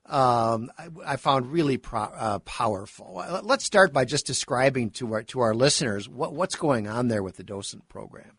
um, 0.08 0.72
I, 0.78 0.88
I, 1.06 1.16
found 1.16 1.52
really 1.52 1.78
pro- 1.78 2.02
uh, 2.02 2.40
powerful. 2.40 3.24
Let's 3.44 3.64
start 3.64 3.94
by 3.94 4.06
just 4.06 4.28
describing 4.28 4.90
to 4.92 5.14
our 5.14 5.24
to 5.24 5.40
our 5.40 5.56
listeners 5.56 6.10
what, 6.10 6.34
what's 6.34 6.56
going 6.56 6.88
on 6.88 7.08
there 7.08 7.24
with 7.24 7.38
the 7.38 7.44
docent 7.44 7.88
program. 7.88 8.35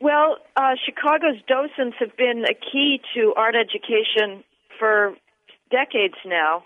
Well, 0.00 0.36
uh, 0.56 0.74
Chicago's 0.84 1.40
docents 1.48 1.96
have 2.00 2.16
been 2.16 2.44
a 2.44 2.54
key 2.54 3.00
to 3.14 3.32
art 3.36 3.54
education 3.56 4.44
for 4.78 5.14
decades 5.70 6.16
now. 6.24 6.64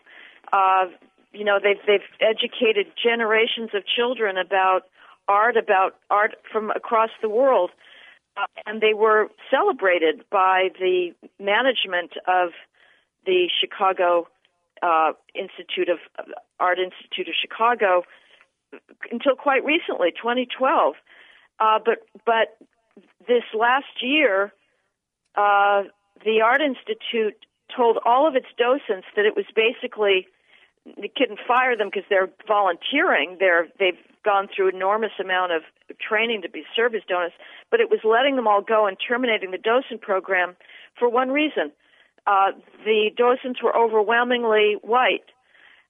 Uh, 0.53 0.87
you 1.33 1.45
know, 1.45 1.61
they've 1.63 1.81
they've 1.87 2.01
educated 2.21 2.89
generations 3.01 3.71
of 3.73 3.85
children 3.87 4.37
about 4.37 4.83
art, 5.29 5.57
about 5.57 5.95
art 6.11 6.35
from 6.51 6.71
across 6.73 7.11
the 7.23 7.29
world, 7.29 7.71
uh, 8.37 8.47
and 8.67 8.81
they 8.81 8.95
were 8.95 9.29
celebrated 9.49 10.25
by 10.31 10.71
the 10.81 11.13
management 11.39 12.13
of 12.27 12.51
the 13.27 13.49
Chicago 13.61 14.27
uh, 14.83 15.13
Institute 15.35 15.89
of 15.89 15.99
Art 16.59 16.79
Institute 16.81 17.29
of 17.29 17.35
Chicago 17.41 18.03
until 19.11 19.37
quite 19.37 19.65
recently, 19.65 20.11
2012. 20.11 20.95
Uh, 21.61 21.79
but 21.85 21.99
but 22.27 22.57
this 23.27 23.45
last 23.55 24.03
year, 24.03 24.53
uh, 25.37 25.85
the 26.25 26.41
Art 26.43 26.61
Institute 26.61 27.35
told 27.75 27.99
all 28.05 28.27
of 28.27 28.35
its 28.35 28.47
docents 28.59 29.07
that 29.17 29.25
it 29.25 29.37
was 29.37 29.47
basically 29.55 30.27
they 30.97 31.11
couldn't 31.15 31.39
fire 31.47 31.77
them 31.77 31.89
because 31.89 32.09
they're 32.09 32.31
volunteering. 32.47 33.37
They're 33.39 33.69
they've 33.79 33.99
gone 34.25 34.49
through 34.55 34.69
enormous 34.69 35.13
amount 35.21 35.53
of 35.53 35.63
training 36.01 36.43
to 36.43 36.49
be 36.49 36.65
service 36.75 37.03
donors, 37.09 37.33
but 37.71 37.81
it 37.81 37.91
was 37.91 38.01
letting 38.05 38.37
them 38.37 38.47
all 38.47 38.63
go 38.63 38.87
and 38.87 38.97
terminating 38.97 39.51
the 39.51 39.59
docent 39.59 40.01
program 40.01 40.57
for 40.99 41.09
one 41.09 41.31
reason. 41.31 41.73
Uh, 42.27 42.53
the 42.85 43.11
docents 43.17 43.63
were 43.63 43.77
overwhelmingly 43.77 44.77
white, 44.83 45.25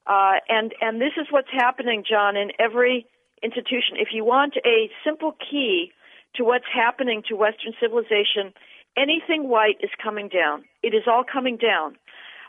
uh, 0.06 0.34
and 0.48 0.74
and 0.80 1.00
this 1.00 1.12
is 1.20 1.26
what's 1.30 1.50
happening, 1.52 2.04
John, 2.08 2.36
in 2.36 2.50
every 2.58 3.06
institution. 3.42 3.96
If 3.96 4.08
you 4.12 4.24
want 4.24 4.54
a 4.64 4.90
simple 5.04 5.36
key 5.50 5.92
to 6.36 6.44
what's 6.44 6.64
happening 6.72 7.22
to 7.28 7.36
Western 7.36 7.72
civilization, 7.80 8.52
anything 8.96 9.48
white 9.48 9.78
is 9.80 9.90
coming 10.02 10.28
down. 10.28 10.64
It 10.82 10.94
is 10.94 11.04
all 11.06 11.24
coming 11.24 11.56
down. 11.56 11.96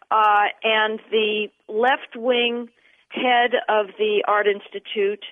Uh, 0.09 0.47
and 0.63 0.99
the 1.09 1.47
left 1.67 2.15
wing 2.15 2.69
head 3.09 3.51
of 3.69 3.87
the 3.97 4.23
Art 4.27 4.47
Institute 4.47 5.23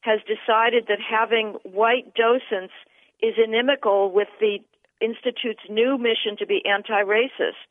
has 0.00 0.20
decided 0.20 0.86
that 0.88 0.98
having 1.00 1.54
white 1.64 2.14
docents 2.14 2.72
is 3.20 3.34
inimical 3.42 4.12
with 4.12 4.28
the 4.40 4.58
Institute's 5.00 5.62
new 5.68 5.98
mission 5.98 6.36
to 6.38 6.46
be 6.46 6.62
anti 6.64 7.02
racist. 7.02 7.68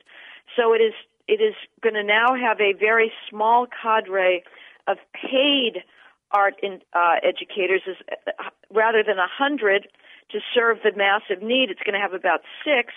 So 0.55 0.73
it 0.73 0.79
is 0.79 0.93
it 1.27 1.41
is 1.41 1.55
going 1.81 1.95
to 1.95 2.03
now 2.03 2.35
have 2.35 2.59
a 2.61 2.73
very 2.73 3.11
small 3.29 3.67
cadre 3.67 4.43
of 4.87 4.97
paid 5.13 5.83
art 6.31 6.55
in, 6.63 6.79
uh, 6.93 7.15
educators, 7.21 7.81
uh, 7.87 8.43
rather 8.73 9.03
than 9.03 9.17
a 9.17 9.27
hundred 9.27 9.87
to 10.31 10.39
serve 10.53 10.79
the 10.83 10.91
massive 10.95 11.41
need. 11.41 11.69
It's 11.69 11.81
going 11.83 11.95
to 11.95 12.01
have 12.01 12.13
about 12.13 12.41
six 12.63 12.93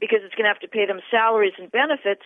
because 0.00 0.20
it's 0.22 0.34
going 0.34 0.44
to 0.44 0.52
have 0.52 0.62
to 0.62 0.68
pay 0.68 0.86
them 0.86 1.00
salaries 1.10 1.54
and 1.58 1.70
benefits 1.70 2.22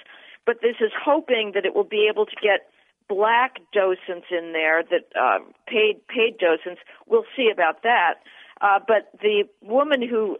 but 0.47 0.57
this 0.63 0.77
is 0.81 0.91
hoping 0.93 1.53
that 1.55 1.65
it 1.65 1.75
will 1.75 1.85
be 1.85 2.09
able 2.11 2.27
to 2.27 2.37
get 2.43 2.69
black 3.09 3.59
docents 3.73 4.27
in 4.31 4.53
there 4.53 4.83
that 4.83 5.07
uh, 5.19 5.39
paid 5.67 6.07
paid 6.09 6.39
docents. 6.39 6.81
We'll 7.07 7.27
see 7.37 7.51
about 7.53 7.83
that. 7.83 8.15
Uh, 8.61 8.79
but 8.87 9.11
the 9.21 9.45
woman 9.61 10.07
who 10.07 10.39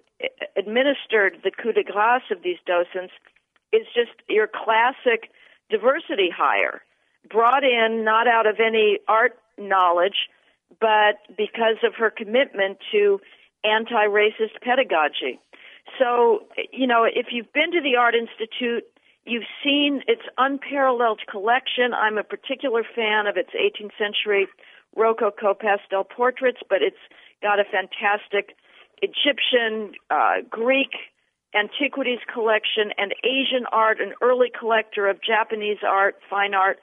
administered 0.57 1.39
the 1.43 1.51
coup 1.51 1.73
de 1.73 1.83
grace 1.83 2.23
of 2.31 2.43
these 2.43 2.59
docents 2.67 3.13
is 3.73 3.87
just 3.95 4.13
your 4.29 4.47
classic 4.47 5.31
diversity 5.71 6.31
hire, 6.35 6.83
brought 7.29 7.65
in 7.65 8.05
not 8.05 8.29
out 8.29 8.47
of 8.47 8.57
any 8.61 8.99
art 9.09 9.39
knowledge, 9.59 10.29
but 10.81 11.19
because 11.37 11.79
of 11.83 11.95
her 11.95 12.11
commitment 12.11 12.79
to 12.93 13.21
anti-racist 13.65 14.61
pedagogy. 14.63 15.41
So, 15.99 16.47
you 16.73 16.87
know, 16.87 17.05
if 17.05 17.27
you've 17.31 17.53
been 17.53 17.73
to 17.73 17.81
the 17.81 17.97
Art 17.97 18.15
Institute 18.15 18.85
You've 19.25 19.47
seen 19.63 20.03
its 20.09 20.23
unparalleled 20.37 21.21
collection. 21.31 21.95
I'm 21.95 22.19
a 22.19 22.25
particular 22.25 22.83
fan 22.83 23.27
of 23.27 23.37
its 23.37 23.51
18th 23.51 23.93
century 23.97 24.49
Rococo 24.97 25.55
pastel 25.55 26.05
portraits, 26.05 26.59
but 26.69 26.83
it's 26.83 26.97
got 27.41 27.61
a 27.61 27.65
fantastic 27.65 28.57
Egyptian, 29.01 29.93
uh, 30.11 30.43
Greek 30.51 30.91
antiquities 31.55 32.19
collection, 32.33 32.93
and 32.99 33.15
Asian 33.25 33.67
art, 33.71 34.01
an 34.01 34.13
early 34.23 34.51
collector 34.59 35.09
of 35.09 35.23
Japanese 35.23 35.79
art, 35.87 36.17
fine 36.29 36.55
art. 36.55 36.79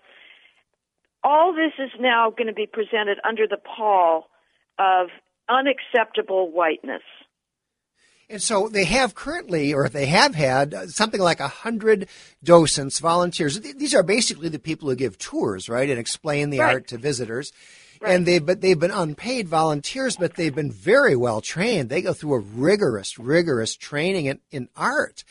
All 1.24 1.54
this 1.54 1.74
is 1.78 1.92
now 2.00 2.30
going 2.30 2.48
to 2.48 2.54
be 2.54 2.68
presented 2.68 3.18
under 3.28 3.48
the 3.48 3.58
pall 3.58 4.30
of 4.78 5.10
unacceptable 5.50 6.52
whiteness. 6.52 7.04
And 8.30 8.42
so 8.42 8.70
they 8.70 8.86
have 8.86 9.16
currently, 9.16 9.74
or 9.74 9.90
they 9.90 10.06
have 10.06 10.36
had, 10.36 10.74
uh, 10.74 10.88
something 10.88 11.20
like 11.20 11.40
a 11.40 11.48
hundred 11.48 12.08
docents, 12.44 13.00
volunteers. 13.00 13.60
These 13.60 13.96
are 13.96 14.04
basically 14.04 14.50
the 14.50 14.60
people 14.60 14.88
who 14.88 14.96
give 14.96 15.18
tours, 15.18 15.68
right, 15.68 15.90
and 15.90 16.00
explain 16.00 16.52
the 16.52 16.60
right. 16.60 16.76
art 16.76 16.88
to 16.90 17.00
visitors. 17.00 17.52
Right. 18.00 18.14
And 18.14 18.26
they've 18.26 18.46
but 18.46 18.62
they've 18.62 18.80
been 18.80 18.92
unpaid 18.92 19.50
volunteers, 19.50 20.16
but 20.16 20.36
they've 20.36 20.54
been 20.54 20.72
very 20.72 21.16
well 21.16 21.42
trained. 21.42 21.90
They 21.90 22.02
go 22.02 22.14
through 22.14 22.36
a 22.36 22.40
rigorous, 22.40 23.18
rigorous 23.18 23.76
training 23.76 24.28
in, 24.28 24.40
in 24.52 24.70
art. 24.78 25.24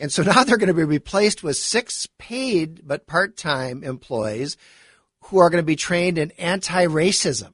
And 0.00 0.12
so 0.12 0.22
now 0.24 0.42
they're 0.42 0.58
going 0.58 0.66
to 0.66 0.74
be 0.74 0.84
replaced 0.84 1.42
with 1.42 1.56
six 1.56 2.08
paid 2.18 2.86
but 2.86 3.06
part-time 3.06 3.84
employees 3.84 4.56
who 5.26 5.38
are 5.38 5.48
going 5.48 5.62
to 5.62 5.66
be 5.66 5.76
trained 5.76 6.18
in 6.18 6.32
anti-racism, 6.32 7.52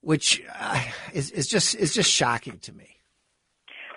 which 0.00 0.42
uh, 0.58 0.82
is, 1.12 1.30
is 1.30 1.46
just 1.46 1.74
is 1.74 1.94
just 1.94 2.10
shocking 2.10 2.58
to 2.60 2.72
me. 2.72 2.96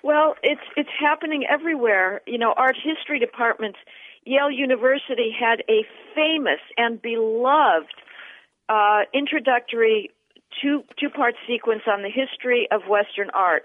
Well, 0.04 0.36
it's 0.42 0.62
it's 0.76 0.90
happening 1.00 1.46
everywhere. 1.50 2.22
You 2.26 2.38
know, 2.38 2.54
art 2.58 2.76
history 2.82 3.20
departments. 3.20 3.78
Yale 4.24 4.52
University 4.52 5.32
had 5.38 5.64
a 5.70 5.84
famous 6.16 6.60
and 6.78 7.02
beloved 7.02 7.94
uh, 8.70 9.02
introductory 9.14 10.10
two 10.62 10.84
two 11.00 11.10
part 11.10 11.36
sequence 11.48 11.84
on 11.88 12.02
the 12.02 12.10
history 12.10 12.68
of 12.72 12.82
Western 12.90 13.30
art. 13.34 13.64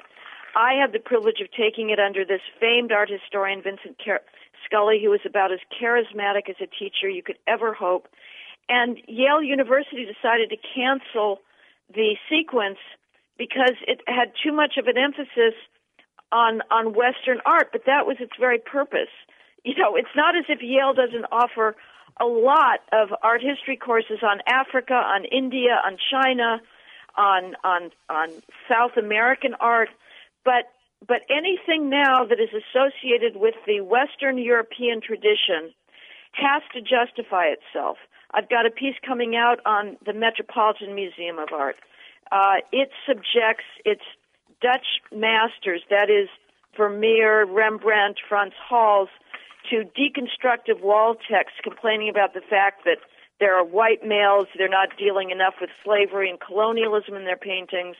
I 0.54 0.72
had 0.80 0.92
the 0.92 0.98
privilege 0.98 1.40
of 1.40 1.48
taking 1.52 1.90
it 1.90 1.98
under 1.98 2.24
this 2.24 2.40
famed 2.58 2.90
art 2.92 3.10
historian 3.10 3.62
Vincent 3.62 3.96
Car- 4.02 4.22
Scully, 4.64 5.00
who 5.02 5.10
was 5.10 5.20
about 5.26 5.52
as 5.52 5.60
charismatic 5.80 6.48
as 6.48 6.56
a 6.60 6.66
teacher 6.66 7.08
you 7.08 7.22
could 7.22 7.38
ever 7.46 7.74
hope. 7.74 8.08
And 8.68 8.98
Yale 9.06 9.42
University 9.42 10.04
decided 10.06 10.50
to 10.50 10.56
cancel 10.74 11.40
the 11.92 12.16
sequence 12.28 12.78
because 13.38 13.74
it 13.86 14.00
had 14.06 14.32
too 14.42 14.52
much 14.52 14.76
of 14.78 14.86
an 14.86 14.96
emphasis 14.98 15.54
on 16.32 16.62
on 16.70 16.94
Western 16.94 17.40
art, 17.44 17.68
but 17.72 17.82
that 17.86 18.06
was 18.06 18.16
its 18.20 18.32
very 18.38 18.58
purpose. 18.58 19.12
You 19.64 19.74
know, 19.76 19.96
it's 19.96 20.14
not 20.16 20.36
as 20.36 20.44
if 20.48 20.60
Yale 20.62 20.94
doesn't 20.94 21.26
offer 21.30 21.76
a 22.20 22.24
lot 22.24 22.80
of 22.92 23.10
art 23.22 23.42
history 23.42 23.76
courses 23.76 24.18
on 24.22 24.40
Africa, 24.46 24.94
on 24.94 25.24
India, 25.24 25.80
on 25.84 25.98
China, 26.10 26.60
on 27.16 27.56
on 27.62 27.90
on 28.08 28.28
South 28.68 28.96
American 28.96 29.54
art, 29.60 29.88
but 30.44 30.70
but 31.06 31.22
anything 31.28 31.90
now 31.90 32.24
that 32.24 32.40
is 32.40 32.50
associated 32.50 33.36
with 33.36 33.54
the 33.66 33.80
Western 33.80 34.38
European 34.38 35.00
tradition 35.00 35.72
has 36.32 36.62
to 36.74 36.80
justify 36.80 37.46
itself. 37.46 37.98
I've 38.36 38.50
got 38.50 38.66
a 38.66 38.70
piece 38.70 38.94
coming 39.04 39.34
out 39.34 39.60
on 39.64 39.96
the 40.04 40.12
Metropolitan 40.12 40.94
Museum 40.94 41.38
of 41.38 41.48
Art. 41.52 41.76
Uh, 42.30 42.56
it 42.70 42.90
subjects 43.06 43.64
its 43.84 44.02
Dutch 44.60 44.86
masters, 45.10 45.80
that 45.88 46.10
is 46.10 46.28
Vermeer, 46.76 47.46
Rembrandt, 47.46 48.18
Frans 48.28 48.52
Hals, 48.68 49.08
to 49.70 49.84
deconstructive 49.98 50.82
wall 50.82 51.16
texts 51.28 51.58
complaining 51.62 52.10
about 52.10 52.34
the 52.34 52.42
fact 52.42 52.84
that 52.84 52.98
there 53.40 53.58
are 53.58 53.64
white 53.64 54.06
males, 54.06 54.46
they're 54.56 54.68
not 54.68 54.90
dealing 54.98 55.30
enough 55.30 55.54
with 55.60 55.70
slavery 55.84 56.28
and 56.30 56.38
colonialism 56.40 57.14
in 57.14 57.24
their 57.24 57.36
paintings, 57.36 57.96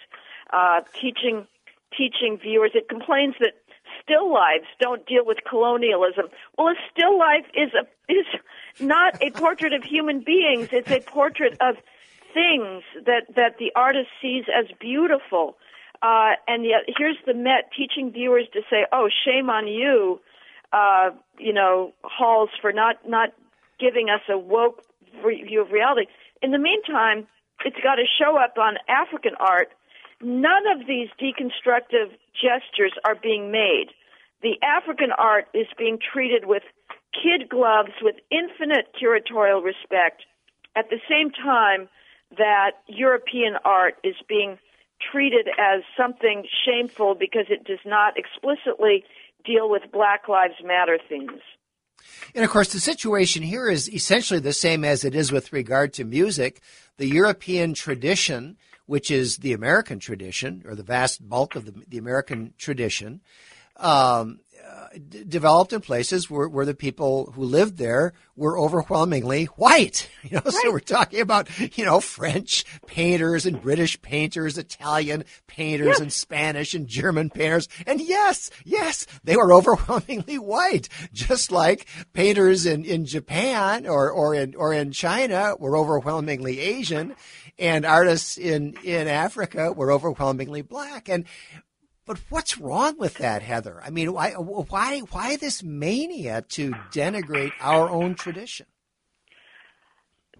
uh, 0.52 0.80
teaching 0.92 1.46
teaching 1.96 2.38
viewers. 2.38 2.72
It 2.74 2.88
complains 2.88 3.34
that 3.40 3.54
still 4.02 4.32
lives 4.32 4.66
don't 4.80 5.06
deal 5.06 5.24
with 5.24 5.38
colonialism. 5.48 6.26
Well, 6.56 6.68
a 6.68 6.74
still 6.92 7.18
life 7.18 7.46
is 7.54 7.72
a 7.74 7.86
is 8.12 8.26
not 8.80 9.22
a 9.22 9.30
portrait 9.30 9.72
of 9.72 9.82
human 9.82 10.20
beings. 10.20 10.68
It's 10.72 10.90
a 10.90 11.00
portrait 11.00 11.56
of 11.60 11.76
things 12.34 12.82
that 13.04 13.34
that 13.34 13.58
the 13.58 13.72
artist 13.74 14.08
sees 14.20 14.44
as 14.54 14.66
beautiful. 14.80 15.56
Uh, 16.02 16.32
and 16.46 16.64
yet, 16.64 16.82
here's 16.98 17.16
the 17.26 17.34
Met 17.34 17.70
teaching 17.76 18.12
viewers 18.12 18.46
to 18.52 18.60
say, 18.70 18.86
"Oh, 18.92 19.08
shame 19.24 19.48
on 19.48 19.66
you! 19.66 20.20
uh, 20.72 21.10
you 21.38 21.52
know, 21.52 21.92
Hals 22.04 22.50
for 22.60 22.72
not 22.72 22.96
not 23.08 23.30
giving 23.78 24.08
us 24.08 24.20
a 24.28 24.38
woke 24.38 24.82
view 25.24 25.62
of 25.62 25.70
reality. 25.70 26.06
In 26.42 26.50
the 26.50 26.58
meantime, 26.58 27.26
it's 27.64 27.76
got 27.82 27.96
to 27.96 28.04
show 28.18 28.36
up 28.36 28.58
on 28.58 28.76
African 28.88 29.32
art. 29.38 29.68
None 30.22 30.66
of 30.74 30.86
these 30.86 31.08
deconstructive 31.20 32.12
gestures 32.34 32.92
are 33.04 33.14
being 33.14 33.50
made. 33.50 33.86
The 34.42 34.56
African 34.62 35.10
art 35.16 35.48
is 35.54 35.66
being 35.78 35.98
treated 35.98 36.46
with 36.46 36.62
kid 37.22 37.48
gloves, 37.48 37.92
with 38.02 38.16
infinite 38.30 38.88
curatorial 39.00 39.62
respect, 39.62 40.22
at 40.76 40.90
the 40.90 41.00
same 41.08 41.30
time 41.30 41.88
that 42.36 42.72
European 42.86 43.54
art 43.64 43.94
is 44.04 44.16
being 44.28 44.58
treated 45.12 45.48
as 45.58 45.82
something 45.96 46.44
shameful 46.64 47.14
because 47.14 47.46
it 47.48 47.64
does 47.64 47.84
not 47.84 48.14
explicitly 48.16 49.04
deal 49.44 49.70
with 49.70 49.82
Black 49.92 50.28
Lives 50.28 50.54
Matter 50.64 50.98
themes. 51.08 51.42
And 52.34 52.44
of 52.44 52.50
course, 52.50 52.72
the 52.72 52.80
situation 52.80 53.42
here 53.42 53.68
is 53.68 53.92
essentially 53.92 54.40
the 54.40 54.52
same 54.52 54.84
as 54.84 55.04
it 55.04 55.14
is 55.14 55.32
with 55.32 55.52
regard 55.52 55.92
to 55.94 56.04
music. 56.04 56.60
The 56.98 57.06
European 57.06 57.74
tradition, 57.74 58.56
which 58.86 59.10
is 59.10 59.38
the 59.38 59.52
American 59.52 59.98
tradition, 59.98 60.62
or 60.66 60.74
the 60.74 60.82
vast 60.82 61.26
bulk 61.26 61.56
of 61.56 61.64
the, 61.66 61.84
the 61.88 61.98
American 61.98 62.54
tradition, 62.58 63.20
um, 63.76 64.40
d- 65.08 65.24
developed 65.24 65.72
in 65.72 65.80
places 65.80 66.30
where, 66.30 66.48
where 66.48 66.66
the 66.66 66.74
people 66.74 67.32
who 67.32 67.44
lived 67.44 67.76
there 67.76 68.12
were 68.34 68.58
overwhelmingly 68.58 69.44
white. 69.56 70.08
You 70.26 70.38
know, 70.38 70.42
right. 70.44 70.54
so 70.54 70.72
we're 70.72 70.80
talking 70.80 71.20
about 71.20 71.48
you 71.78 71.84
know 71.84 72.00
French 72.00 72.64
painters 72.88 73.46
and 73.46 73.62
British 73.62 74.02
painters, 74.02 74.58
Italian 74.58 75.22
painters 75.46 76.00
and 76.00 76.12
Spanish 76.12 76.74
and 76.74 76.88
German 76.88 77.30
painters, 77.30 77.68
and 77.86 78.00
yes, 78.00 78.50
yes, 78.64 79.06
they 79.22 79.36
were 79.36 79.52
overwhelmingly 79.52 80.36
white, 80.40 80.88
just 81.12 81.52
like 81.52 81.86
painters 82.12 82.66
in, 82.66 82.84
in 82.84 83.06
Japan 83.06 83.86
or 83.86 84.10
or 84.10 84.34
in 84.34 84.56
or 84.56 84.72
in 84.72 84.90
China 84.90 85.54
were 85.60 85.76
overwhelmingly 85.76 86.58
Asian, 86.58 87.14
and 87.56 87.84
artists 87.84 88.36
in 88.36 88.74
in 88.82 89.06
Africa 89.06 89.72
were 89.72 89.92
overwhelmingly 89.92 90.62
black. 90.62 91.08
And 91.08 91.24
but 92.06 92.18
what's 92.28 92.56
wrong 92.58 92.98
with 92.98 93.14
that, 93.14 93.42
Heather? 93.42 93.80
I 93.84 93.90
mean, 93.90 94.12
why, 94.12 94.30
why, 94.32 95.00
why 95.10 95.36
this 95.36 95.62
mania 95.62 96.42
to 96.50 96.70
denigrate 96.92 97.52
our 97.60 97.90
own 97.90 98.14
tradition? 98.14 98.66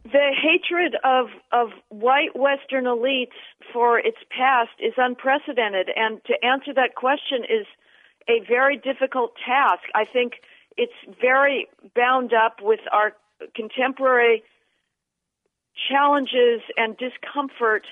The 0.05 0.31
hatred 0.41 0.95
of, 1.03 1.27
of 1.51 1.71
white 1.89 2.37
Western 2.37 2.85
elites 2.85 3.35
for 3.73 3.99
its 3.99 4.19
past 4.31 4.71
is 4.79 4.95
unprecedented, 4.97 5.91
and 5.97 6.21
to 6.27 6.35
answer 6.47 6.73
that 6.75 6.95
question 6.95 7.43
is 7.43 7.67
a 8.29 8.47
very 8.47 8.77
difficult 8.77 9.33
task. 9.45 9.83
I 9.97 10.05
think 10.05 10.35
it's 10.77 10.93
very 11.21 11.67
bound 11.97 12.33
up 12.33 12.59
with 12.63 12.81
our 12.93 13.15
contemporary 13.57 14.45
challenges 15.91 16.63
and 16.77 16.97
discomfort 16.97 17.85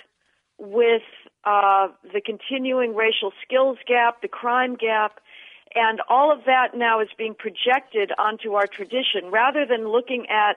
with 0.59 1.03
uh, 1.45 1.89
the 2.13 2.21
continuing 2.21 2.95
racial 2.95 3.33
skills 3.45 3.79
gap, 3.87 4.23
the 4.23 4.29
crime 4.29 4.77
gap, 4.77 5.21
and 5.75 6.01
all 6.09 6.33
of 6.33 6.45
that 6.47 6.77
now 6.77 7.01
is 7.01 7.09
being 7.19 7.35
projected 7.35 8.13
onto 8.19 8.55
our 8.55 8.67
tradition 8.67 9.31
rather 9.31 9.67
than 9.67 9.89
looking 9.89 10.27
at 10.31 10.57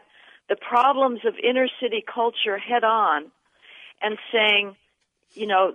the 0.50 0.56
problems 0.56 1.22
of 1.26 1.34
inner 1.44 1.68
city 1.82 2.04
culture 2.06 2.58
head 2.58 2.84
on 2.84 3.32
and 4.02 4.18
saying, 4.32 4.76
you 5.34 5.48
know, 5.48 5.74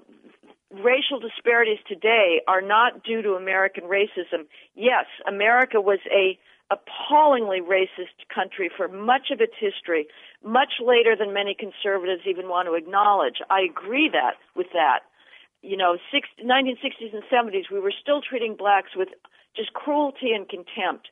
racial 0.70 1.18
disparities 1.18 1.79
today 1.87 2.40
are 2.48 2.62
not 2.62 3.05
due 3.05 3.20
to 3.22 3.33
American 3.35 3.85
racism. 3.85 4.46
Yes, 4.75 5.05
America 5.27 5.81
was 5.81 5.98
a 6.11 6.38
appallingly 6.73 7.61
racist 7.61 8.17
country 8.35 8.71
for 8.75 8.89
much 8.89 9.31
of 9.31 9.41
its 9.41 9.53
history, 9.61 10.07
much 10.43 10.81
later 10.85 11.15
than 11.15 11.33
many 11.33 11.55
conservatives 11.55 12.23
even 12.27 12.49
want 12.49 12.67
to 12.69 12.75
acknowledge. 12.75 13.37
I 13.51 13.61
agree 13.61 14.09
that 14.13 14.37
with 14.57 14.69
that. 14.73 15.01
You 15.61 15.77
know, 15.77 15.97
1960s 16.13 17.13
and 17.13 17.23
70s, 17.31 17.71
we 17.71 17.79
were 17.79 17.93
still 18.01 18.21
treating 18.21 18.57
blacks 18.57 18.91
with 18.97 19.09
just 19.55 19.73
cruelty 19.75 20.33
and 20.35 20.49
contempt. 20.49 21.09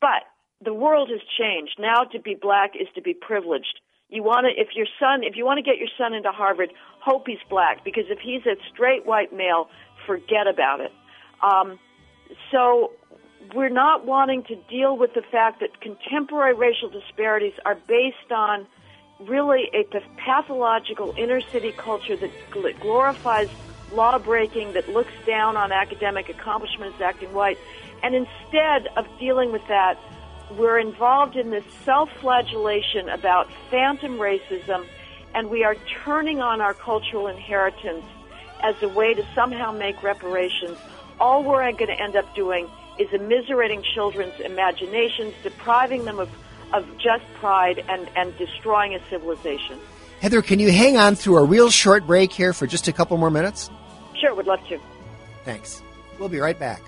But 0.00 0.24
the 0.64 0.72
world 0.72 1.10
has 1.10 1.20
changed. 1.38 1.76
Now 1.78 2.04
to 2.12 2.20
be 2.20 2.34
black 2.40 2.72
is 2.74 2.88
to 2.94 3.02
be 3.02 3.14
privileged. 3.14 3.80
You 4.08 4.22
want 4.22 4.46
to, 4.46 4.60
if 4.60 4.68
your 4.74 4.86
son, 4.98 5.22
if 5.22 5.36
you 5.36 5.44
want 5.44 5.58
to 5.58 5.62
get 5.62 5.78
your 5.78 5.88
son 5.98 6.14
into 6.14 6.32
Harvard, 6.32 6.70
hope 7.00 7.26
he's 7.26 7.38
black 7.48 7.84
because 7.84 8.04
if 8.08 8.18
he's 8.18 8.44
a 8.46 8.56
straight 8.72 9.06
white 9.06 9.32
male, 9.32 9.68
forget 10.06 10.46
about 10.48 10.80
it. 10.80 10.92
Um, 11.42 11.78
so 12.50 12.92
we're 13.54 13.68
not 13.68 14.04
wanting 14.04 14.42
to 14.44 14.56
deal 14.68 14.96
with 14.96 15.14
the 15.14 15.22
fact 15.22 15.60
that 15.60 15.80
contemporary 15.80 16.54
racial 16.54 16.88
disparities 16.88 17.54
are 17.64 17.74
based 17.74 18.30
on 18.30 18.66
really 19.20 19.70
a 19.74 19.84
pathological 20.16 21.14
inner 21.16 21.40
city 21.40 21.72
culture 21.72 22.16
that 22.16 22.30
glorifies 22.80 23.48
law 23.92 24.18
breaking, 24.18 24.72
that 24.72 24.88
looks 24.88 25.12
down 25.26 25.56
on 25.56 25.72
academic 25.72 26.28
accomplishments, 26.28 27.00
acting 27.00 27.32
white. 27.32 27.58
And 28.02 28.14
instead 28.14 28.86
of 28.96 29.06
dealing 29.18 29.52
with 29.52 29.66
that, 29.68 29.98
we're 30.52 30.78
involved 30.78 31.36
in 31.36 31.50
this 31.50 31.64
self 31.84 32.10
flagellation 32.20 33.08
about 33.08 33.48
phantom 33.70 34.18
racism, 34.18 34.86
and 35.34 35.50
we 35.50 35.64
are 35.64 35.76
turning 36.04 36.40
on 36.40 36.60
our 36.60 36.74
cultural 36.74 37.26
inheritance 37.26 38.04
as 38.62 38.80
a 38.82 38.88
way 38.88 39.14
to 39.14 39.24
somehow 39.34 39.72
make 39.72 40.02
reparations. 40.02 40.76
All 41.18 41.44
we're 41.44 41.70
going 41.72 41.88
to 41.88 42.00
end 42.00 42.16
up 42.16 42.34
doing 42.34 42.68
is 43.00 43.08
immiserating 43.08 43.82
children's 43.82 44.38
imaginations, 44.40 45.32
depriving 45.42 46.04
them 46.04 46.18
of, 46.18 46.28
of 46.74 46.86
just 46.98 47.24
pride, 47.34 47.82
and, 47.88 48.08
and 48.14 48.36
destroying 48.36 48.94
a 48.94 49.00
civilization. 49.08 49.78
Heather, 50.20 50.42
can 50.42 50.58
you 50.58 50.70
hang 50.70 50.98
on 50.98 51.14
through 51.14 51.38
a 51.38 51.44
real 51.44 51.70
short 51.70 52.06
break 52.06 52.30
here 52.30 52.52
for 52.52 52.66
just 52.66 52.88
a 52.88 52.92
couple 52.92 53.16
more 53.16 53.30
minutes? 53.30 53.70
Sure, 54.20 54.34
would 54.34 54.46
love 54.46 54.60
to. 54.68 54.78
Thanks. 55.44 55.82
We'll 56.18 56.28
be 56.28 56.40
right 56.40 56.58
back. 56.58 56.82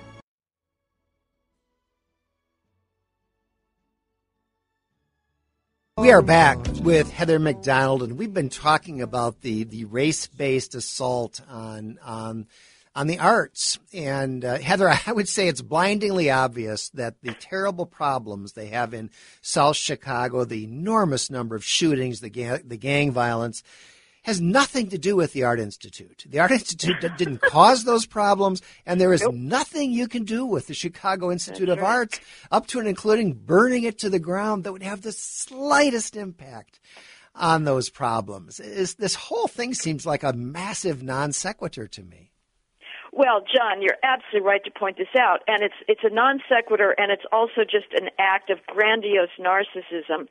We 5.96 6.10
are 6.10 6.22
back 6.22 6.58
with 6.82 7.10
Heather 7.10 7.38
Mac 7.38 7.62
Donald, 7.62 8.02
and 8.02 8.18
we've 8.18 8.34
been 8.34 8.48
talking 8.48 9.00
about 9.00 9.40
the, 9.40 9.64
the 9.64 9.84
race 9.86 10.26
based 10.26 10.74
assault 10.74 11.40
on 11.48 11.98
on 12.04 12.46
on 12.94 13.06
the 13.06 13.18
arts. 13.18 13.78
And 13.92 14.44
uh, 14.44 14.58
Heather, 14.58 14.88
I 15.06 15.12
would 15.12 15.28
say 15.28 15.48
it's 15.48 15.62
blindingly 15.62 16.30
obvious 16.30 16.88
that 16.90 17.20
the 17.22 17.34
terrible 17.34 17.86
problems 17.86 18.52
they 18.52 18.68
have 18.68 18.94
in 18.94 19.10
South 19.40 19.76
Chicago, 19.76 20.44
the 20.44 20.64
enormous 20.64 21.30
number 21.30 21.56
of 21.56 21.64
shootings, 21.64 22.20
the 22.20 22.30
gang, 22.30 22.60
the 22.64 22.76
gang 22.76 23.10
violence, 23.12 23.62
has 24.24 24.40
nothing 24.40 24.88
to 24.88 24.98
do 24.98 25.16
with 25.16 25.32
the 25.32 25.42
Art 25.42 25.58
Institute. 25.58 26.24
The 26.28 26.38
Art 26.38 26.50
Institute 26.52 26.96
didn't 27.16 27.42
cause 27.42 27.84
those 27.84 28.06
problems, 28.06 28.62
and 28.86 29.00
there 29.00 29.12
is 29.12 29.22
nope. 29.22 29.34
nothing 29.34 29.90
you 29.90 30.06
can 30.06 30.24
do 30.24 30.46
with 30.46 30.68
the 30.68 30.74
Chicago 30.74 31.32
Institute 31.32 31.66
That's 31.66 31.78
of 31.78 31.82
right. 31.82 31.94
Arts, 31.94 32.20
up 32.50 32.66
to 32.68 32.78
and 32.78 32.88
including 32.88 33.32
burning 33.32 33.82
it 33.82 33.98
to 33.98 34.10
the 34.10 34.20
ground, 34.20 34.64
that 34.64 34.72
would 34.72 34.82
have 34.82 35.02
the 35.02 35.12
slightest 35.12 36.16
impact 36.16 36.78
on 37.34 37.64
those 37.64 37.90
problems. 37.90 38.60
Is, 38.60 38.94
this 38.94 39.14
whole 39.14 39.48
thing 39.48 39.74
seems 39.74 40.06
like 40.06 40.22
a 40.22 40.32
massive 40.32 41.02
non 41.02 41.32
sequitur 41.32 41.88
to 41.88 42.02
me. 42.02 42.31
Well, 43.12 43.44
John, 43.44 43.82
you're 43.82 44.00
absolutely 44.02 44.48
right 44.48 44.64
to 44.64 44.70
point 44.70 44.96
this 44.96 45.12
out, 45.20 45.40
and 45.46 45.62
it's 45.62 45.76
it's 45.86 46.00
a 46.02 46.08
non 46.08 46.40
sequitur, 46.48 46.94
and 46.96 47.12
it's 47.12 47.28
also 47.30 47.60
just 47.62 47.92
an 47.92 48.08
act 48.18 48.48
of 48.48 48.58
grandiose 48.66 49.36
narcissism. 49.38 50.28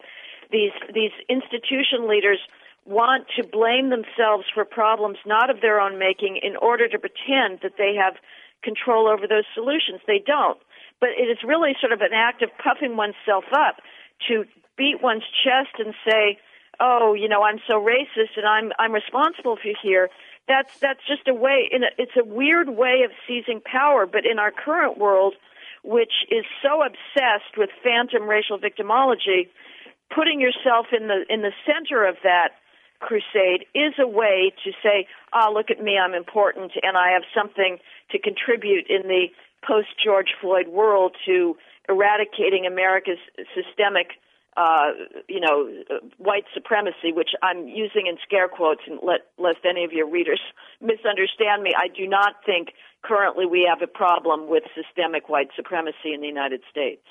These 0.52 0.74
these 0.94 1.14
institution 1.30 2.10
leaders 2.10 2.40
want 2.86 3.28
to 3.38 3.46
blame 3.46 3.92
themselves 3.92 4.46
for 4.52 4.66
problems 4.66 5.18
not 5.28 5.52
of 5.52 5.62
their 5.62 5.80
own 5.80 6.00
making 6.00 6.40
in 6.42 6.56
order 6.58 6.88
to 6.88 6.98
pretend 6.98 7.60
that 7.62 7.78
they 7.78 7.94
have 7.94 8.16
control 8.64 9.08
over 9.08 9.28
those 9.28 9.46
solutions. 9.54 10.02
They 10.08 10.18
don't. 10.26 10.58
But 11.00 11.10
it 11.10 11.30
is 11.30 11.38
really 11.46 11.74
sort 11.80 11.94
of 11.94 12.02
an 12.02 12.14
act 12.14 12.42
of 12.42 12.50
puffing 12.58 12.98
oneself 12.98 13.46
up 13.54 13.78
to 14.28 14.46
beat 14.78 15.02
one's 15.02 15.26
chest 15.44 15.78
and 15.78 15.94
say, 16.06 16.40
"Oh, 16.82 17.14
you 17.14 17.30
know, 17.30 17.44
I'm 17.44 17.60
so 17.68 17.76
racist 17.80 18.36
and 18.36 18.46
I'm 18.46 18.74
I'm 18.80 18.92
responsible 18.92 19.56
for 19.56 19.72
here." 19.82 20.10
that's 20.48 20.80
that's 20.80 21.00
just 21.08 21.28
a 21.28 21.34
way 21.34 21.70
in 21.72 21.84
a, 21.84 21.88
it's 21.98 22.18
a 22.20 22.26
weird 22.26 22.70
way 22.70 23.04
of 23.06 23.12
seizing 23.28 23.62
power 23.64 24.06
but 24.06 24.26
in 24.26 24.40
our 24.40 24.52
current 24.52 24.98
world 24.98 25.34
which 25.84 26.14
is 26.30 26.46
so 26.62 26.84
obsessed 26.84 27.58
with 27.58 27.70
phantom 27.84 28.28
racial 28.28 28.58
victimology 28.58 29.50
putting 30.14 30.42
yourself 30.42 30.88
in 30.92 31.08
the 31.08 31.26
in 31.30 31.42
the 31.42 31.54
center 31.66 32.06
of 32.06 32.16
that 32.24 32.50
crusade 33.00 33.66
is 33.74 33.94
a 34.00 34.08
way 34.08 34.52
to 34.64 34.72
say 34.84 35.08
ah 35.34 35.48
oh, 35.48 35.54
look 35.54 35.70
at 35.70 35.82
me 35.82 35.98
i'm 35.98 36.14
important 36.14 36.72
and 36.84 36.98
i 36.98 37.12
have 37.12 37.24
something 37.36 37.78
to 38.12 38.20
contribute 38.20 38.86
in 38.90 39.08
the 39.08 39.28
post 39.66 39.90
george 40.04 40.34
floyd 40.40 40.68
world 40.68 41.16
to 41.26 41.56
eradicating 41.90 42.66
america's 42.66 43.22
systemic 43.56 44.20
uh, 44.58 44.92
you 45.28 45.40
know, 45.40 45.70
white 46.18 46.44
supremacy, 46.54 47.14
which 47.14 47.30
I'm 47.42 47.68
using 47.68 48.08
in 48.08 48.18
scare 48.24 48.50
quotes, 48.50 48.82
and 48.86 49.00
let 49.02 49.22
lest 49.38 49.60
any 49.68 49.84
of 49.84 49.92
your 49.94 50.10
readers 50.10 50.42
misunderstand 50.82 51.64
me. 51.64 51.72
I 51.78 51.88
do 51.88 52.08
not 52.08 52.36
think 52.46 52.70
currently 53.04 53.46
we 53.46 53.68
have 53.70 53.82
a 53.82 53.88
problem 53.88 54.50
with 54.50 54.64
systemic 54.76 55.30
white 55.30 55.50
supremacy 55.56 56.14
in 56.14 56.22
the 56.22 56.28
United 56.28 56.62
States. 56.70 57.04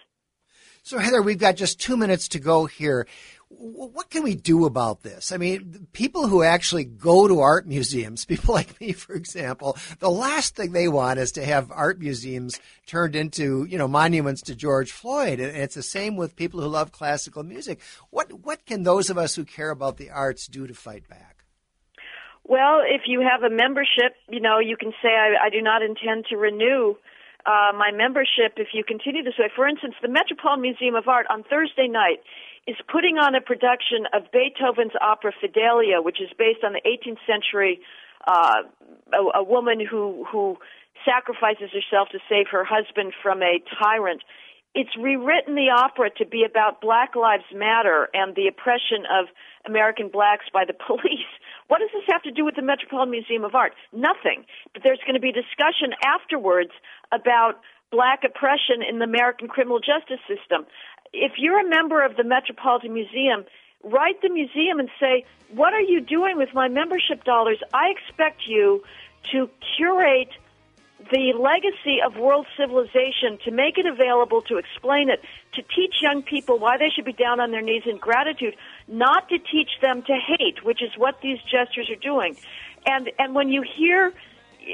So, 0.82 0.98
Heather, 0.98 1.22
we've 1.22 1.38
got 1.38 1.56
just 1.56 1.80
two 1.80 1.96
minutes 1.96 2.28
to 2.28 2.38
go 2.38 2.66
here. 2.66 3.06
What 3.52 4.10
can 4.10 4.22
we 4.22 4.36
do 4.36 4.64
about 4.64 5.02
this? 5.02 5.32
I 5.32 5.36
mean, 5.36 5.88
people 5.92 6.28
who 6.28 6.42
actually 6.42 6.84
go 6.84 7.26
to 7.26 7.40
art 7.40 7.66
museums, 7.66 8.24
people 8.26 8.54
like 8.54 8.80
me, 8.80 8.92
for 8.92 9.12
example, 9.12 9.76
the 9.98 10.10
last 10.10 10.54
thing 10.54 10.70
they 10.72 10.86
want 10.86 11.18
is 11.18 11.32
to 11.32 11.44
have 11.44 11.72
art 11.72 11.98
museums 11.98 12.60
turned 12.86 13.16
into, 13.16 13.64
you 13.64 13.76
know, 13.76 13.88
monuments 13.88 14.42
to 14.42 14.54
George 14.54 14.92
Floyd. 14.92 15.40
And 15.40 15.56
it's 15.56 15.74
the 15.74 15.82
same 15.82 16.16
with 16.16 16.36
people 16.36 16.60
who 16.60 16.68
love 16.68 16.92
classical 16.92 17.42
music. 17.42 17.80
What, 18.10 18.32
what 18.32 18.64
can 18.66 18.84
those 18.84 19.10
of 19.10 19.18
us 19.18 19.34
who 19.34 19.44
care 19.44 19.70
about 19.70 19.96
the 19.96 20.10
arts 20.10 20.46
do 20.46 20.66
to 20.68 20.74
fight 20.74 21.08
back? 21.08 21.44
Well, 22.44 22.80
if 22.84 23.02
you 23.06 23.20
have 23.20 23.42
a 23.42 23.54
membership, 23.54 24.14
you 24.28 24.40
know, 24.40 24.58
you 24.60 24.76
can 24.76 24.92
say, 25.02 25.08
I, 25.08 25.46
I 25.46 25.50
do 25.50 25.60
not 25.60 25.82
intend 25.82 26.26
to 26.30 26.36
renew 26.36 26.96
uh, 27.46 27.72
my 27.76 27.90
membership 27.92 28.56
if 28.56 28.68
you 28.72 28.84
continue 28.84 29.22
this 29.22 29.38
way. 29.38 29.50
For 29.54 29.66
instance, 29.66 29.94
the 30.02 30.08
Metropolitan 30.08 30.62
Museum 30.62 30.94
of 30.94 31.08
Art 31.08 31.26
on 31.30 31.42
Thursday 31.44 31.88
night 31.88 32.20
is 32.66 32.76
putting 32.90 33.16
on 33.16 33.34
a 33.34 33.40
production 33.40 34.06
of 34.12 34.30
Beethoven's 34.32 34.92
opera 35.00 35.32
Fidelio, 35.40 36.02
which 36.02 36.20
is 36.20 36.28
based 36.36 36.62
on 36.64 36.72
the 36.72 36.82
18th 36.84 37.18
century 37.26 37.80
uh, 38.26 38.62
a, 39.12 39.38
a 39.40 39.42
woman 39.42 39.80
who 39.80 40.26
who 40.30 40.58
sacrifices 41.04 41.70
herself 41.72 42.08
to 42.12 42.18
save 42.28 42.46
her 42.50 42.64
husband 42.64 43.12
from 43.22 43.42
a 43.42 43.62
tyrant. 43.80 44.22
It's 44.74 44.90
rewritten 44.96 45.56
the 45.56 45.70
opera 45.74 46.10
to 46.18 46.26
be 46.26 46.44
about 46.48 46.80
Black 46.80 47.16
Lives 47.16 47.48
Matter 47.52 48.08
and 48.14 48.36
the 48.36 48.46
oppression 48.46 49.02
of 49.10 49.26
American 49.66 50.08
blacks 50.08 50.44
by 50.52 50.64
the 50.64 50.74
police. 50.86 51.32
What 51.70 51.78
does 51.78 51.90
this 51.94 52.02
have 52.10 52.22
to 52.22 52.32
do 52.32 52.44
with 52.44 52.56
the 52.56 52.62
Metropolitan 52.62 53.12
Museum 53.12 53.44
of 53.44 53.54
Art? 53.54 53.74
Nothing. 53.92 54.44
But 54.72 54.82
there's 54.82 54.98
going 55.06 55.14
to 55.14 55.20
be 55.20 55.30
discussion 55.30 55.94
afterwards 56.04 56.72
about 57.12 57.60
black 57.92 58.24
oppression 58.24 58.82
in 58.82 58.98
the 58.98 59.04
American 59.04 59.46
criminal 59.46 59.78
justice 59.78 60.18
system. 60.26 60.66
If 61.12 61.38
you're 61.38 61.60
a 61.64 61.68
member 61.68 62.04
of 62.04 62.16
the 62.16 62.24
Metropolitan 62.24 62.92
Museum, 62.92 63.44
write 63.84 64.20
the 64.20 64.30
museum 64.30 64.80
and 64.80 64.88
say, 64.98 65.24
What 65.54 65.72
are 65.72 65.80
you 65.80 66.00
doing 66.00 66.36
with 66.36 66.48
my 66.54 66.66
membership 66.66 67.22
dollars? 67.22 67.62
I 67.72 67.94
expect 67.94 68.48
you 68.48 68.82
to 69.30 69.48
curate 69.76 70.34
the 71.10 71.32
legacy 71.38 71.98
of 72.04 72.16
world 72.16 72.46
civilization, 72.56 73.38
to 73.44 73.50
make 73.50 73.78
it 73.78 73.86
available, 73.86 74.42
to 74.42 74.58
explain 74.58 75.10
it, 75.10 75.20
to 75.54 75.62
teach 75.62 75.94
young 76.00 76.22
people 76.22 76.58
why 76.58 76.76
they 76.78 76.88
should 76.88 77.04
be 77.04 77.12
down 77.12 77.40
on 77.40 77.50
their 77.50 77.62
knees 77.62 77.82
in 77.86 77.98
gratitude, 77.98 78.54
not 78.86 79.28
to 79.28 79.38
teach 79.38 79.70
them 79.82 80.02
to 80.02 80.14
hate, 80.14 80.64
which 80.64 80.82
is 80.82 80.90
what 80.96 81.20
these 81.20 81.38
gestures 81.42 81.90
are 81.90 82.00
doing. 82.00 82.36
And 82.86 83.10
and 83.18 83.34
when 83.34 83.48
you 83.50 83.62
hear 83.62 84.12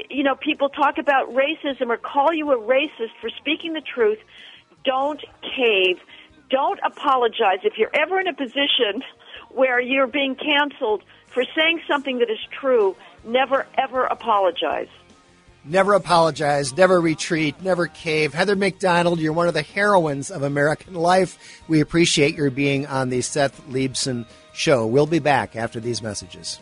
you 0.09 0.23
know 0.23 0.35
people 0.35 0.69
talk 0.69 0.97
about 0.97 1.33
racism 1.33 1.89
or 1.89 1.97
call 1.97 2.33
you 2.33 2.51
a 2.51 2.57
racist 2.57 3.15
for 3.19 3.29
speaking 3.29 3.73
the 3.73 3.81
truth, 3.81 4.19
don't 4.83 5.21
cave. 5.41 5.97
Don't 6.49 6.79
apologize 6.85 7.59
if 7.63 7.77
you're 7.77 7.93
ever 7.93 8.21
in 8.21 8.27
a 8.27 8.33
position 8.33 9.03
where 9.49 9.81
you're 9.81 10.07
being 10.07 10.35
canceled 10.35 11.03
for 11.27 11.43
saying 11.55 11.81
something 11.87 12.19
that 12.19 12.29
is 12.29 12.39
true. 12.61 12.95
Never 13.25 13.65
ever 13.77 14.05
apologize. 14.05 14.87
Never 15.69 15.95
apologize, 15.95 16.75
never 16.77 17.01
retreat, 17.01 17.61
never 17.61 17.87
cave. 17.87 18.33
Heather 18.33 18.55
Mac 18.55 18.79
Donald, 18.79 19.19
you're 19.19 19.33
one 19.33 19.49
of 19.49 19.53
the 19.53 19.61
heroines 19.61 20.31
of 20.31 20.41
American 20.41 20.93
life. 20.93 21.61
We 21.67 21.81
appreciate 21.81 22.35
your 22.35 22.49
being 22.49 22.85
on 22.87 23.09
the 23.09 23.19
Seth 23.19 23.61
Leibsohn 23.67 24.25
Show. 24.53 24.87
We'll 24.87 25.07
be 25.07 25.19
back 25.19 25.57
after 25.57 25.81
these 25.81 26.01
messages. 26.01 26.61